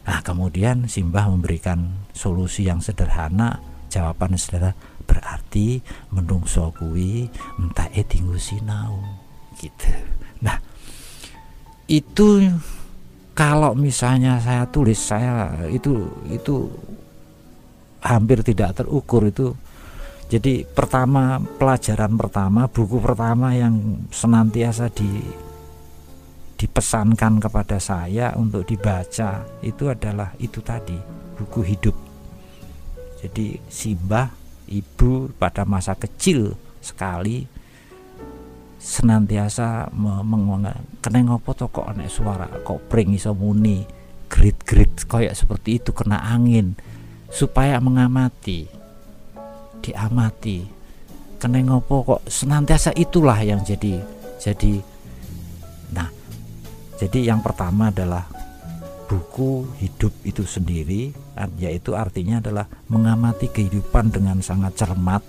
Nah 0.03 0.19
kemudian 0.27 0.91
Simbah 0.91 1.31
memberikan 1.31 2.11
solusi 2.11 2.67
yang 2.67 2.83
sederhana. 2.83 3.63
Jawaban 3.89 4.37
sederhana 4.37 4.77
berarti 5.09 5.81
menungso 6.13 6.75
kuwi 6.77 7.31
entah 7.57 7.89
tinggu 8.05 8.37
sinau 8.37 9.01
gitu. 9.57 9.89
Nah 10.45 10.61
itu 11.89 12.53
kalau 13.33 13.73
misalnya 13.73 14.37
saya 14.43 14.69
tulis 14.69 15.01
saya 15.01 15.57
itu 15.73 16.05
itu 16.29 16.69
hampir 18.03 18.43
tidak 18.47 18.79
terukur 18.79 19.27
itu. 19.27 19.55
Jadi 20.29 20.69
pertama 20.69 21.41
pelajaran 21.41 22.13
pertama 22.21 22.69
buku 22.69 23.01
pertama 23.01 23.57
yang 23.57 24.05
senantiasa 24.13 24.93
di 24.93 25.09
dipesankan 26.59 27.39
kepada 27.39 27.79
saya 27.79 28.35
untuk 28.35 28.67
dibaca 28.67 29.47
itu 29.63 29.89
adalah 29.89 30.35
itu 30.43 30.59
tadi 30.61 30.99
buku 31.39 31.61
hidup. 31.65 31.97
Jadi 33.25 33.57
Simbah 33.71 34.29
ibu 34.69 35.33
pada 35.39 35.65
masa 35.65 35.95
kecil 35.95 36.53
sekali 36.83 37.47
senantiasa 38.79 39.91
mengenai 39.97 41.03
kena 41.03 41.25
ngopo 41.25 41.51
to 41.57 41.67
kok 41.71 41.89
anek 41.89 42.11
suara 42.11 42.47
kok 42.47 42.85
pring 42.91 43.17
iso 43.17 43.33
muni? 43.33 43.87
Grit-grit 44.29 45.09
kayak 45.09 45.33
seperti 45.33 45.81
itu 45.81 45.97
kena 45.97 46.21
angin 46.21 46.77
supaya 47.29 47.79
mengamati 47.79 48.69
diamati. 49.85 50.65
Kena 51.39 51.63
ngopo 51.63 52.03
kok? 52.03 52.21
Senantiasa 52.27 52.91
itulah 52.99 53.39
yang 53.41 53.63
jadi 53.63 54.03
jadi 54.43 54.83
nah 55.95 56.11
jadi 56.99 57.31
yang 57.31 57.41
pertama 57.41 57.95
adalah 57.95 58.27
buku 59.09 59.65
hidup 59.81 60.13
itu 60.23 60.45
sendiri, 60.45 61.09
yaitu 61.57 61.97
artinya 61.97 62.45
adalah 62.45 62.69
mengamati 62.93 63.49
kehidupan 63.49 64.13
dengan 64.13 64.45
sangat 64.45 64.77
cermat, 64.77 65.25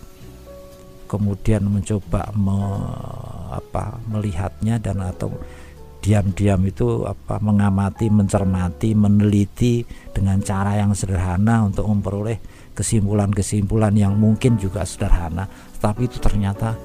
kemudian 1.07 1.63
mencoba 1.63 2.27
me, 2.35 2.59
apa, 3.55 3.95
melihatnya 4.11 4.77
dan 4.83 4.99
atau 4.99 5.31
diam-diam 5.99 6.63
itu 6.63 7.03
apa 7.03 7.43
mengamati, 7.43 8.07
mencermati, 8.07 8.95
meneliti 8.95 9.83
dengan 10.15 10.39
cara 10.39 10.79
yang 10.79 10.95
sederhana 10.95 11.67
untuk 11.67 11.85
memperoleh 11.87 12.39
kesimpulan-kesimpulan 12.75 13.91
yang 13.91 14.15
mungkin 14.15 14.55
juga 14.55 14.87
sederhana, 14.87 15.45
tapi 15.83 16.07
itu 16.07 16.17
ternyata 16.23 16.79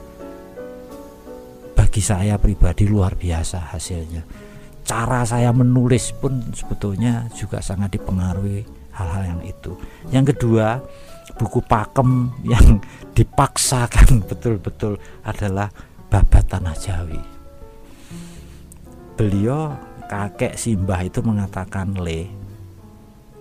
bagi 1.78 2.02
saya 2.02 2.34
pribadi 2.42 2.90
luar 2.90 3.14
biasa 3.14 3.70
hasilnya 3.70 4.22
cara 4.84 5.24
saya 5.24 5.50
menulis 5.50 6.12
pun 6.14 6.52
sebetulnya 6.52 7.26
juga 7.32 7.58
sangat 7.64 7.96
dipengaruhi 7.96 8.62
hal-hal 8.94 9.22
yang 9.34 9.42
itu. 9.42 9.72
Yang 10.12 10.36
kedua, 10.36 10.78
buku 11.40 11.64
pakem 11.64 12.30
yang 12.44 12.78
dipaksakan 13.16 14.20
betul-betul 14.30 15.00
adalah 15.24 15.72
babat 16.12 16.44
tanah 16.46 16.76
Jawi. 16.76 17.33
Beliau 19.14 19.78
kakek 20.10 20.58
Simbah 20.58 21.06
itu 21.06 21.22
mengatakan 21.22 21.94
le, 21.94 22.26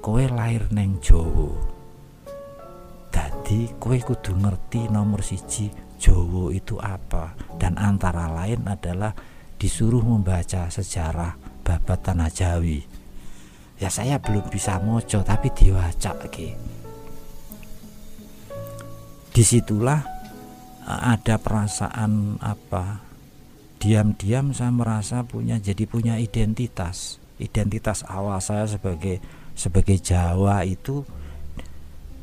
kowe 0.05 0.21
lahir 0.21 0.69
neng 0.69 1.01
Jowo. 1.01 1.57
Jadi 3.09 3.73
kowe 3.81 3.97
kudu 3.97 4.37
ngerti 4.37 4.89
nomor 4.89 5.25
siji 5.25 5.73
Jowo 5.97 6.53
itu 6.53 6.77
apa. 6.77 7.33
Dan 7.57 7.77
antara 7.81 8.29
lain 8.29 8.61
adalah 8.69 9.13
disuruh 9.57 10.05
membaca 10.05 10.69
sejarah 10.69 11.35
babat 11.65 11.99
tanah 12.05 12.29
Jawi. 12.29 12.81
Ya 13.81 13.89
saya 13.89 14.21
belum 14.21 14.47
bisa 14.53 14.77
mojo 14.77 15.25
tapi 15.25 15.49
diwaca 15.51 16.13
ke 16.29 16.73
di 19.33 19.41
situlah 19.41 19.99
eh, 20.85 21.01
ada 21.17 21.41
perasaan 21.41 22.37
apa 22.39 23.01
diam-diam 23.83 24.55
saya 24.55 24.71
merasa 24.71 25.27
punya 25.27 25.59
jadi 25.59 25.83
punya 25.83 26.15
identitas. 26.15 27.19
Identitas 27.35 28.07
awal 28.07 28.39
saya 28.39 28.63
sebagai 28.63 29.19
sebagai 29.59 29.99
Jawa 29.99 30.63
itu 30.63 31.03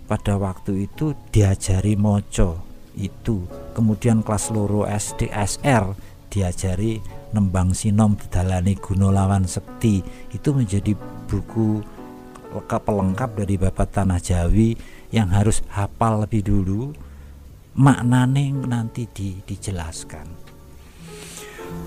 pada 0.08 0.40
waktu 0.40 0.88
itu 0.88 1.12
diajari 1.28 2.00
mojo 2.00 2.64
itu. 2.96 3.44
Kemudian 3.76 4.24
kelas 4.24 4.48
loro 4.48 4.88
SD 4.88 5.28
SR 5.28 5.92
diajari 6.32 6.96
nembang 7.36 7.76
sinom 7.76 8.16
dalani 8.32 8.80
guno 8.80 9.12
lawan 9.12 9.44
sekti. 9.44 10.00
Itu 10.32 10.56
menjadi 10.56 10.96
buku 11.28 11.84
lengkap 12.56 12.82
pelengkap 12.88 13.30
dari 13.36 13.60
bapak 13.60 14.00
tanah 14.00 14.16
Jawi 14.16 14.80
yang 15.12 15.28
harus 15.28 15.60
hafal 15.68 16.24
lebih 16.24 16.40
dulu. 16.40 16.96
Maknane 17.76 18.48
nanti 18.64 19.04
di, 19.12 19.44
dijelaskan 19.44 20.50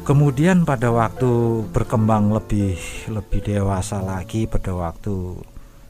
kemudian 0.04 0.68
pada 0.68 0.92
waktu 0.92 1.64
berkembang 1.72 2.32
lebih 2.32 2.78
lebih 3.08 3.40
dewasa 3.44 4.04
lagi 4.04 4.46
pada 4.46 4.76
waktu 4.76 5.40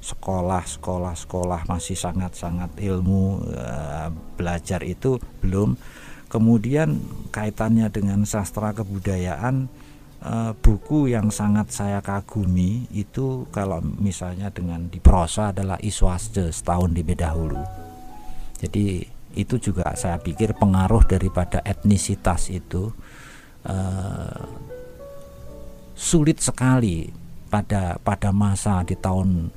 sekolah 0.03 0.63
sekolah 0.67 1.15
sekolah 1.15 1.61
masih 1.65 1.95
sangat 1.95 2.35
sangat 2.35 2.69
ilmu 2.77 3.41
uh, 3.49 4.11
belajar 4.35 4.83
itu 4.83 5.15
belum 5.39 5.75
Kemudian 6.33 6.97
kaitannya 7.29 7.93
dengan 7.93 8.25
sastra 8.25 8.73
kebudayaan 8.73 9.69
e, 10.17 10.33
buku 10.65 11.13
yang 11.13 11.29
sangat 11.29 11.69
saya 11.69 12.01
kagumi 12.01 12.89
itu 12.89 13.45
kalau 13.53 13.85
misalnya 14.01 14.49
dengan 14.49 14.89
di 14.89 14.97
prosa 14.97 15.53
adalah 15.53 15.77
Iswaste 15.77 16.49
setahun 16.49 16.89
di 16.89 17.05
Bedahulu. 17.05 17.61
Jadi 18.57 19.05
itu 19.37 19.55
juga 19.61 19.93
saya 19.93 20.17
pikir 20.17 20.57
pengaruh 20.57 21.05
daripada 21.05 21.61
etnisitas 21.61 22.49
itu 22.49 22.89
e, 23.63 23.75
sulit 25.93 26.39
sekali 26.43 27.07
pada 27.47 27.97
pada 28.01 28.33
masa 28.33 28.81
di 28.83 28.97
tahun 28.97 29.53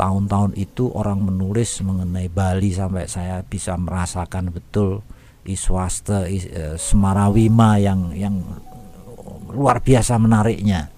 tahun-tahun 0.00 0.56
itu 0.56 0.88
orang 0.96 1.20
menulis 1.28 1.84
mengenai 1.84 2.32
Bali 2.32 2.72
sampai 2.72 3.04
saya 3.04 3.44
bisa 3.44 3.76
merasakan 3.76 4.48
betul 4.48 5.04
Iswasta 5.44 6.28
is, 6.28 6.48
uh, 6.52 6.76
Semarawima 6.76 7.80
yang 7.80 8.12
yang 8.16 8.40
luar 9.50 9.82
biasa 9.82 10.16
menariknya. 10.20 10.88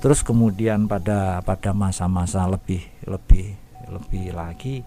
Terus 0.00 0.24
kemudian 0.24 0.88
pada 0.88 1.44
pada 1.44 1.76
masa-masa 1.76 2.48
lebih 2.48 2.80
lebih 3.04 3.52
lebih 3.90 4.26
lagi 4.32 4.80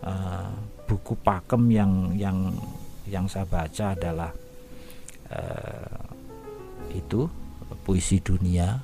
uh, 0.00 0.73
buku 0.84 1.16
pakem 1.20 1.62
yang 1.72 1.92
yang 2.16 2.52
yang 3.08 3.24
saya 3.28 3.44
baca 3.44 3.92
adalah 3.96 4.30
uh, 5.32 6.04
itu 6.92 7.28
puisi 7.84 8.20
dunia. 8.20 8.80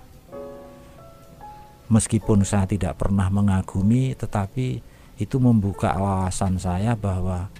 Meskipun 1.90 2.46
saya 2.46 2.70
tidak 2.70 3.02
pernah 3.02 3.26
mengagumi 3.32 4.14
tetapi 4.14 4.78
itu 5.18 5.36
membuka 5.42 5.98
wawasan 5.98 6.56
saya 6.56 6.94
bahwa 6.94 7.50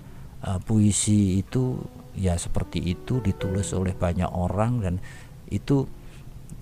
uh, 0.47 0.59
puisi 0.63 1.43
itu 1.43 1.83
ya 2.15 2.39
seperti 2.39 2.95
itu 2.95 3.19
ditulis 3.19 3.75
oleh 3.75 3.93
banyak 3.95 4.31
orang 4.31 4.73
dan 4.83 4.95
itu 5.51 5.85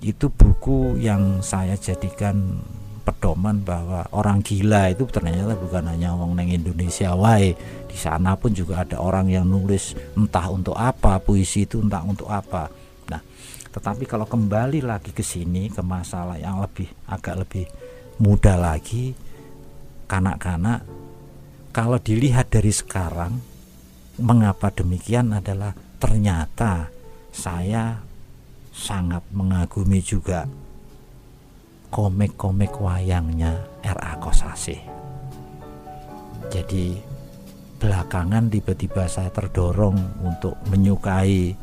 itu 0.01 0.31
buku 0.31 0.97
yang 1.03 1.43
saya 1.43 1.75
jadikan 1.75 2.63
pedoman 3.09 3.65
bahwa 3.65 4.05
orang 4.13 4.45
gila 4.45 4.93
itu 4.93 5.09
ternyata 5.09 5.57
bukan 5.57 5.89
hanya 5.89 6.13
orang 6.13 6.37
neng 6.37 6.53
Indonesia 6.53 7.17
wae. 7.17 7.57
Di 7.89 7.97
sana 7.97 8.37
pun 8.37 8.53
juga 8.53 8.85
ada 8.85 9.01
orang 9.01 9.33
yang 9.33 9.49
nulis 9.49 9.97
entah 10.13 10.53
untuk 10.53 10.77
apa 10.77 11.17
puisi 11.25 11.65
itu 11.65 11.81
entah 11.81 12.05
untuk 12.05 12.29
apa. 12.29 12.69
Tetapi 13.79 14.11
kalau 14.11 14.27
kembali 14.27 14.83
lagi 14.83 15.15
ke 15.15 15.23
sini 15.23 15.69
ke 15.69 15.85
masalah 15.85 16.41
yang 16.41 16.59
lebih 16.59 16.91
agak 17.07 17.47
lebih 17.47 17.65
muda 18.19 18.59
lagi 18.59 19.15
kanak-kanak 20.11 20.83
kalau 21.71 22.01
dilihat 22.03 22.51
dari 22.51 22.75
sekarang 22.75 23.39
mengapa 24.19 24.75
demikian 24.75 25.31
adalah 25.31 25.77
ternyata 26.03 26.91
saya 27.31 28.03
sangat 28.75 29.23
mengagumi 29.31 30.03
juga 30.03 30.51
komik-komik 31.89 32.73
wayangnya 32.79 33.57
R.A. 33.85 34.21
Kosase. 34.21 34.77
Jadi 36.49 36.97
belakangan 37.79 38.51
tiba-tiba 38.51 39.07
saya 39.07 39.31
terdorong 39.31 39.97
untuk 40.25 40.57
menyukai 40.73 41.55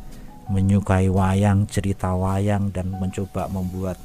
menyukai 0.46 1.10
wayang, 1.10 1.66
cerita 1.66 2.14
wayang 2.14 2.70
dan 2.70 2.94
mencoba 2.94 3.50
membuat 3.50 3.98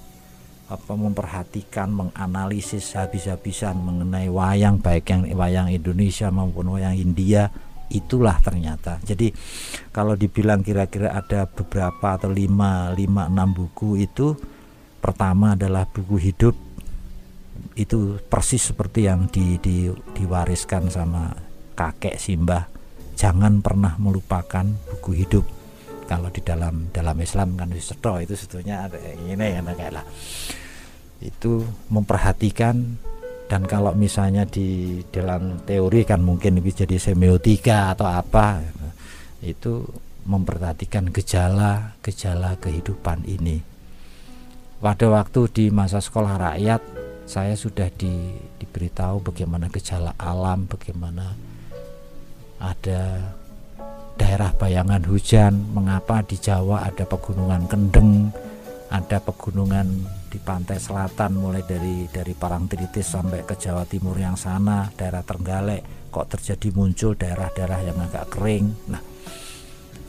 apa 0.72 0.94
memperhatikan, 0.96 1.92
menganalisis 1.92 2.96
habis-habisan 2.96 3.76
mengenai 3.78 4.32
wayang 4.32 4.80
baik 4.80 5.12
yang 5.12 5.28
wayang 5.36 5.68
Indonesia 5.68 6.32
maupun 6.32 6.80
wayang 6.80 6.96
India 6.96 7.52
itulah 7.92 8.40
ternyata. 8.40 8.98
Jadi 9.04 9.36
kalau 9.92 10.16
dibilang 10.16 10.64
kira-kira 10.64 11.12
ada 11.12 11.44
beberapa 11.46 12.16
atau 12.16 12.32
lima, 12.32 12.96
lima 12.96 13.28
enam 13.28 13.52
buku 13.52 14.00
itu 14.00 14.32
pertama 15.02 15.58
adalah 15.58 15.90
buku 15.90 16.16
hidup. 16.22 16.56
Itu 17.74 18.22
persis 18.30 18.70
seperti 18.72 19.10
yang 19.10 19.28
di, 19.28 19.58
di, 19.58 19.90
diwariskan 20.16 20.88
sama 20.94 21.34
kakek 21.74 22.22
Simbah. 22.22 22.70
Jangan 23.18 23.60
pernah 23.60 23.98
melupakan 23.98 24.64
buku 24.64 25.12
hidup. 25.26 25.46
Kalau 26.06 26.30
di 26.30 26.44
dalam 26.46 26.94
dalam 26.94 27.18
Islam 27.20 27.56
kan 27.58 27.72
seto 27.80 28.20
itu 28.20 28.36
sebetulnya 28.36 28.86
ada 28.86 29.00
ini 29.02 29.36
ya 29.36 29.62
kayak 29.64 29.94
lah. 29.96 30.06
Itu 31.22 31.64
memperhatikan 31.90 32.76
dan 33.52 33.68
kalau 33.68 33.92
misalnya 33.92 34.48
di 34.48 35.00
dalam 35.12 35.60
teori 35.68 36.08
kan 36.08 36.24
mungkin 36.24 36.64
bisa 36.64 36.88
jadi 36.88 36.96
semiotika 36.96 37.92
atau 37.92 38.08
apa 38.08 38.64
itu 39.44 39.84
memperhatikan 40.24 41.12
gejala 41.12 42.00
gejala 42.00 42.56
kehidupan 42.64 43.28
ini 43.28 43.71
pada 44.82 45.06
waktu 45.14 45.42
di 45.54 45.66
masa 45.70 46.02
sekolah 46.02 46.42
rakyat 46.42 46.82
saya 47.30 47.54
sudah 47.54 47.88
di, 47.94 48.34
diberitahu 48.58 49.22
bagaimana 49.22 49.70
gejala 49.70 50.18
alam 50.18 50.66
bagaimana 50.66 51.38
ada 52.58 53.32
daerah 54.18 54.54
bayangan 54.54 55.02
hujan, 55.10 55.54
mengapa 55.74 56.22
di 56.22 56.38
Jawa 56.38 56.86
ada 56.86 57.10
pegunungan 57.10 57.66
kendeng, 57.66 58.30
ada 58.94 59.18
pegunungan 59.18 59.88
di 60.30 60.38
pantai 60.38 60.78
selatan 60.78 61.42
mulai 61.42 61.66
dari 61.66 62.06
dari 62.06 62.38
Parangtritis 62.38 63.18
sampai 63.18 63.42
ke 63.44 63.58
Jawa 63.58 63.82
Timur 63.90 64.14
yang 64.14 64.38
sana, 64.38 64.94
daerah 64.94 65.26
Trenggalek, 65.26 66.14
kok 66.14 66.38
terjadi 66.38 66.70
muncul 66.70 67.18
daerah-daerah 67.18 67.80
yang 67.82 67.98
agak 67.98 68.30
kering. 68.30 68.66
Nah, 68.94 69.02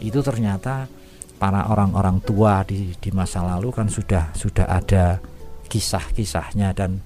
itu 0.03 0.21
ternyata 0.21 0.87
para 1.42 1.66
orang-orang 1.66 2.22
tua 2.22 2.62
di 2.62 2.94
di 2.94 3.11
masa 3.11 3.42
lalu 3.42 3.74
kan 3.74 3.90
sudah 3.90 4.31
sudah 4.31 4.70
ada 4.70 5.18
kisah-kisahnya 5.66 6.70
dan 6.70 7.02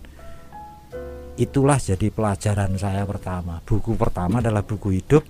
itulah 1.41 1.81
jadi 1.81 2.13
pelajaran 2.13 2.77
saya 2.77 3.09
pertama. 3.09 3.65
Buku 3.65 3.97
pertama 3.97 4.45
adalah 4.45 4.61
buku 4.61 5.01
hidup 5.01 5.25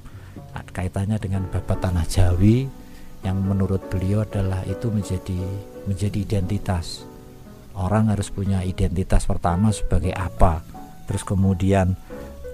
kaitannya 0.74 1.22
dengan 1.22 1.46
babat 1.46 1.78
tanah 1.78 2.02
Jawi 2.02 2.66
yang 3.22 3.46
menurut 3.46 3.86
beliau 3.86 4.26
adalah 4.26 4.66
itu 4.66 4.90
menjadi 4.90 5.38
menjadi 5.86 6.18
identitas 6.26 7.06
orang 7.78 8.10
harus 8.10 8.28
punya 8.28 8.64
identitas 8.66 9.24
pertama 9.24 9.70
sebagai 9.70 10.12
apa 10.12 10.60
terus 11.06 11.22
kemudian 11.22 11.94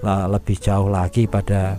lebih 0.03 0.59
jauh 0.59 0.91
lagi 0.91 1.31
pada 1.31 1.79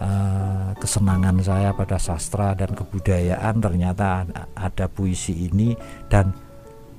uh, 0.00 0.70
kesenangan 0.78 1.38
saya 1.42 1.70
pada 1.74 1.98
sastra 1.98 2.54
dan 2.54 2.74
kebudayaan 2.74 3.58
ternyata 3.62 4.26
ada 4.54 4.86
puisi 4.90 5.50
ini. 5.50 5.74
Dan 6.10 6.32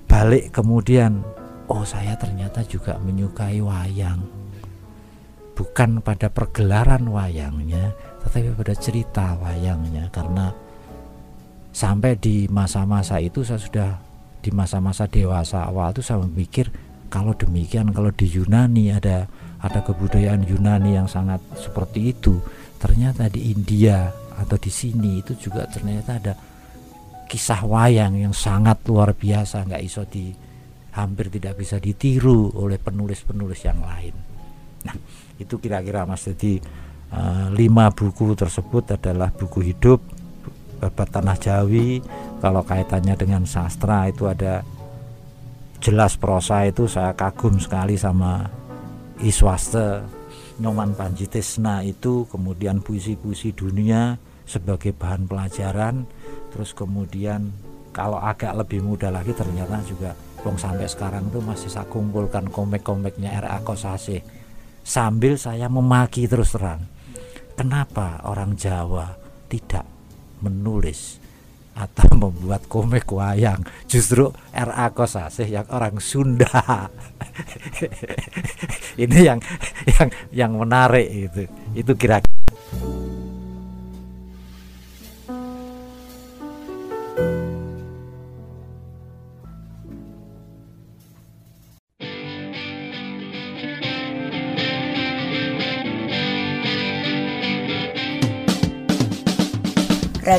balik 0.05 0.55
kemudian 0.55 1.23
oh 1.67 1.83
saya 1.83 2.15
ternyata 2.15 2.63
juga 2.67 2.99
menyukai 2.99 3.59
wayang. 3.59 4.21
Bukan 5.55 5.99
pada 5.99 6.31
pergelaran 6.31 7.03
wayangnya 7.11 7.91
tetapi 8.23 8.55
pada 8.55 8.75
cerita 8.75 9.35
wayangnya. 9.39 10.07
Karena 10.11 10.51
sampai 11.75 12.15
di 12.15 12.47
masa-masa 12.47 13.19
itu 13.19 13.43
saya 13.43 13.59
sudah 13.59 13.91
di 14.39 14.51
masa-masa 14.55 15.05
dewasa 15.05 15.67
awal 15.67 15.91
itu 15.91 15.99
saya 15.99 16.23
memikir 16.23 16.71
kalau 17.11 17.35
demikian 17.35 17.91
kalau 17.91 18.13
di 18.13 18.29
Yunani 18.29 18.93
ada 18.95 19.27
ada 19.59 19.79
kebudayaan 19.83 20.47
Yunani 20.47 20.95
yang 20.95 21.11
sangat 21.11 21.43
seperti 21.59 22.15
itu 22.15 22.39
ternyata 22.79 23.27
di 23.27 23.51
India 23.51 24.07
atau 24.39 24.55
di 24.55 24.71
sini 24.71 25.19
itu 25.19 25.35
juga 25.35 25.67
ternyata 25.67 26.15
ada 26.15 26.33
kisah 27.29 27.61
wayang 27.67 28.17
yang 28.17 28.33
sangat 28.33 28.81
luar 28.87 29.13
biasa 29.13 29.67
nggak 29.67 29.83
iso 29.83 30.07
di 30.07 30.31
hampir 30.95 31.29
tidak 31.29 31.59
bisa 31.59 31.77
ditiru 31.77 32.49
oleh 32.57 32.81
penulis-penulis 32.81 33.61
yang 33.61 33.83
lain. 33.83 34.15
Nah 34.87 34.95
itu 35.37 35.61
kira-kira 35.61 36.07
mas. 36.09 36.25
Jadi 36.25 36.57
uh, 37.13 37.53
lima 37.53 37.93
buku 37.93 38.33
tersebut 38.33 38.97
adalah 38.97 39.29
buku 39.29 39.61
hidup 39.69 40.01
babat 40.81 41.09
tanah 41.13 41.37
Jawi. 41.37 42.01
Kalau 42.39 42.63
kaitannya 42.63 43.13
dengan 43.19 43.43
sastra 43.43 44.07
itu 44.09 44.25
ada 44.25 44.63
jelas 45.79 46.15
prosa 46.19 46.67
itu 46.67 46.87
saya 46.89 47.15
kagum 47.15 47.59
sekali 47.59 47.95
sama 47.95 48.47
Iswaste 49.19 50.18
Nyoman 50.59 50.91
Panjitisna 50.91 51.87
itu 51.87 52.27
kemudian 52.27 52.83
puisi-puisi 52.83 53.55
dunia 53.55 54.19
sebagai 54.43 54.91
bahan 54.91 55.23
pelajaran 55.23 56.03
terus 56.51 56.75
kemudian 56.75 57.51
kalau 57.95 58.19
agak 58.19 58.55
lebih 58.55 58.83
muda 58.83 59.07
lagi 59.09 59.31
ternyata 59.31 59.79
juga 59.87 60.11
Wong 60.39 60.55
sampai 60.55 60.87
sekarang 60.87 61.27
tuh 61.35 61.43
masih 61.43 61.67
saya 61.67 61.83
kumpulkan 61.91 62.47
komik-komiknya 62.47 63.43
R.A. 63.43 63.59
Kosase 63.59 64.23
sambil 64.87 65.35
saya 65.35 65.67
memaki 65.67 66.31
terus 66.31 66.55
terang 66.55 66.79
kenapa 67.59 68.23
orang 68.23 68.55
Jawa 68.55 69.19
tidak 69.51 69.83
menulis 70.39 71.18
atau 71.79 72.07
membuat 72.27 72.67
komik 72.67 73.07
wayang. 73.07 73.63
Justru 73.87 74.27
R.A. 74.51 74.91
Kosase 74.91 75.47
yang 75.47 75.65
orang 75.71 76.03
Sunda. 76.03 76.91
Ini 79.03 79.17
yang 79.23 79.39
yang 79.87 80.09
yang 80.35 80.51
menarik 80.59 81.07
itu. 81.07 81.47
Itu 81.71 81.95
kira-kira 81.95 82.98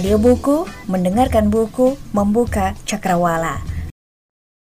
Radio 0.00 0.16
Buku, 0.16 0.64
mendengarkan 0.88 1.52
buku, 1.52 1.92
membuka 2.16 2.72
cakrawala. 2.88 3.60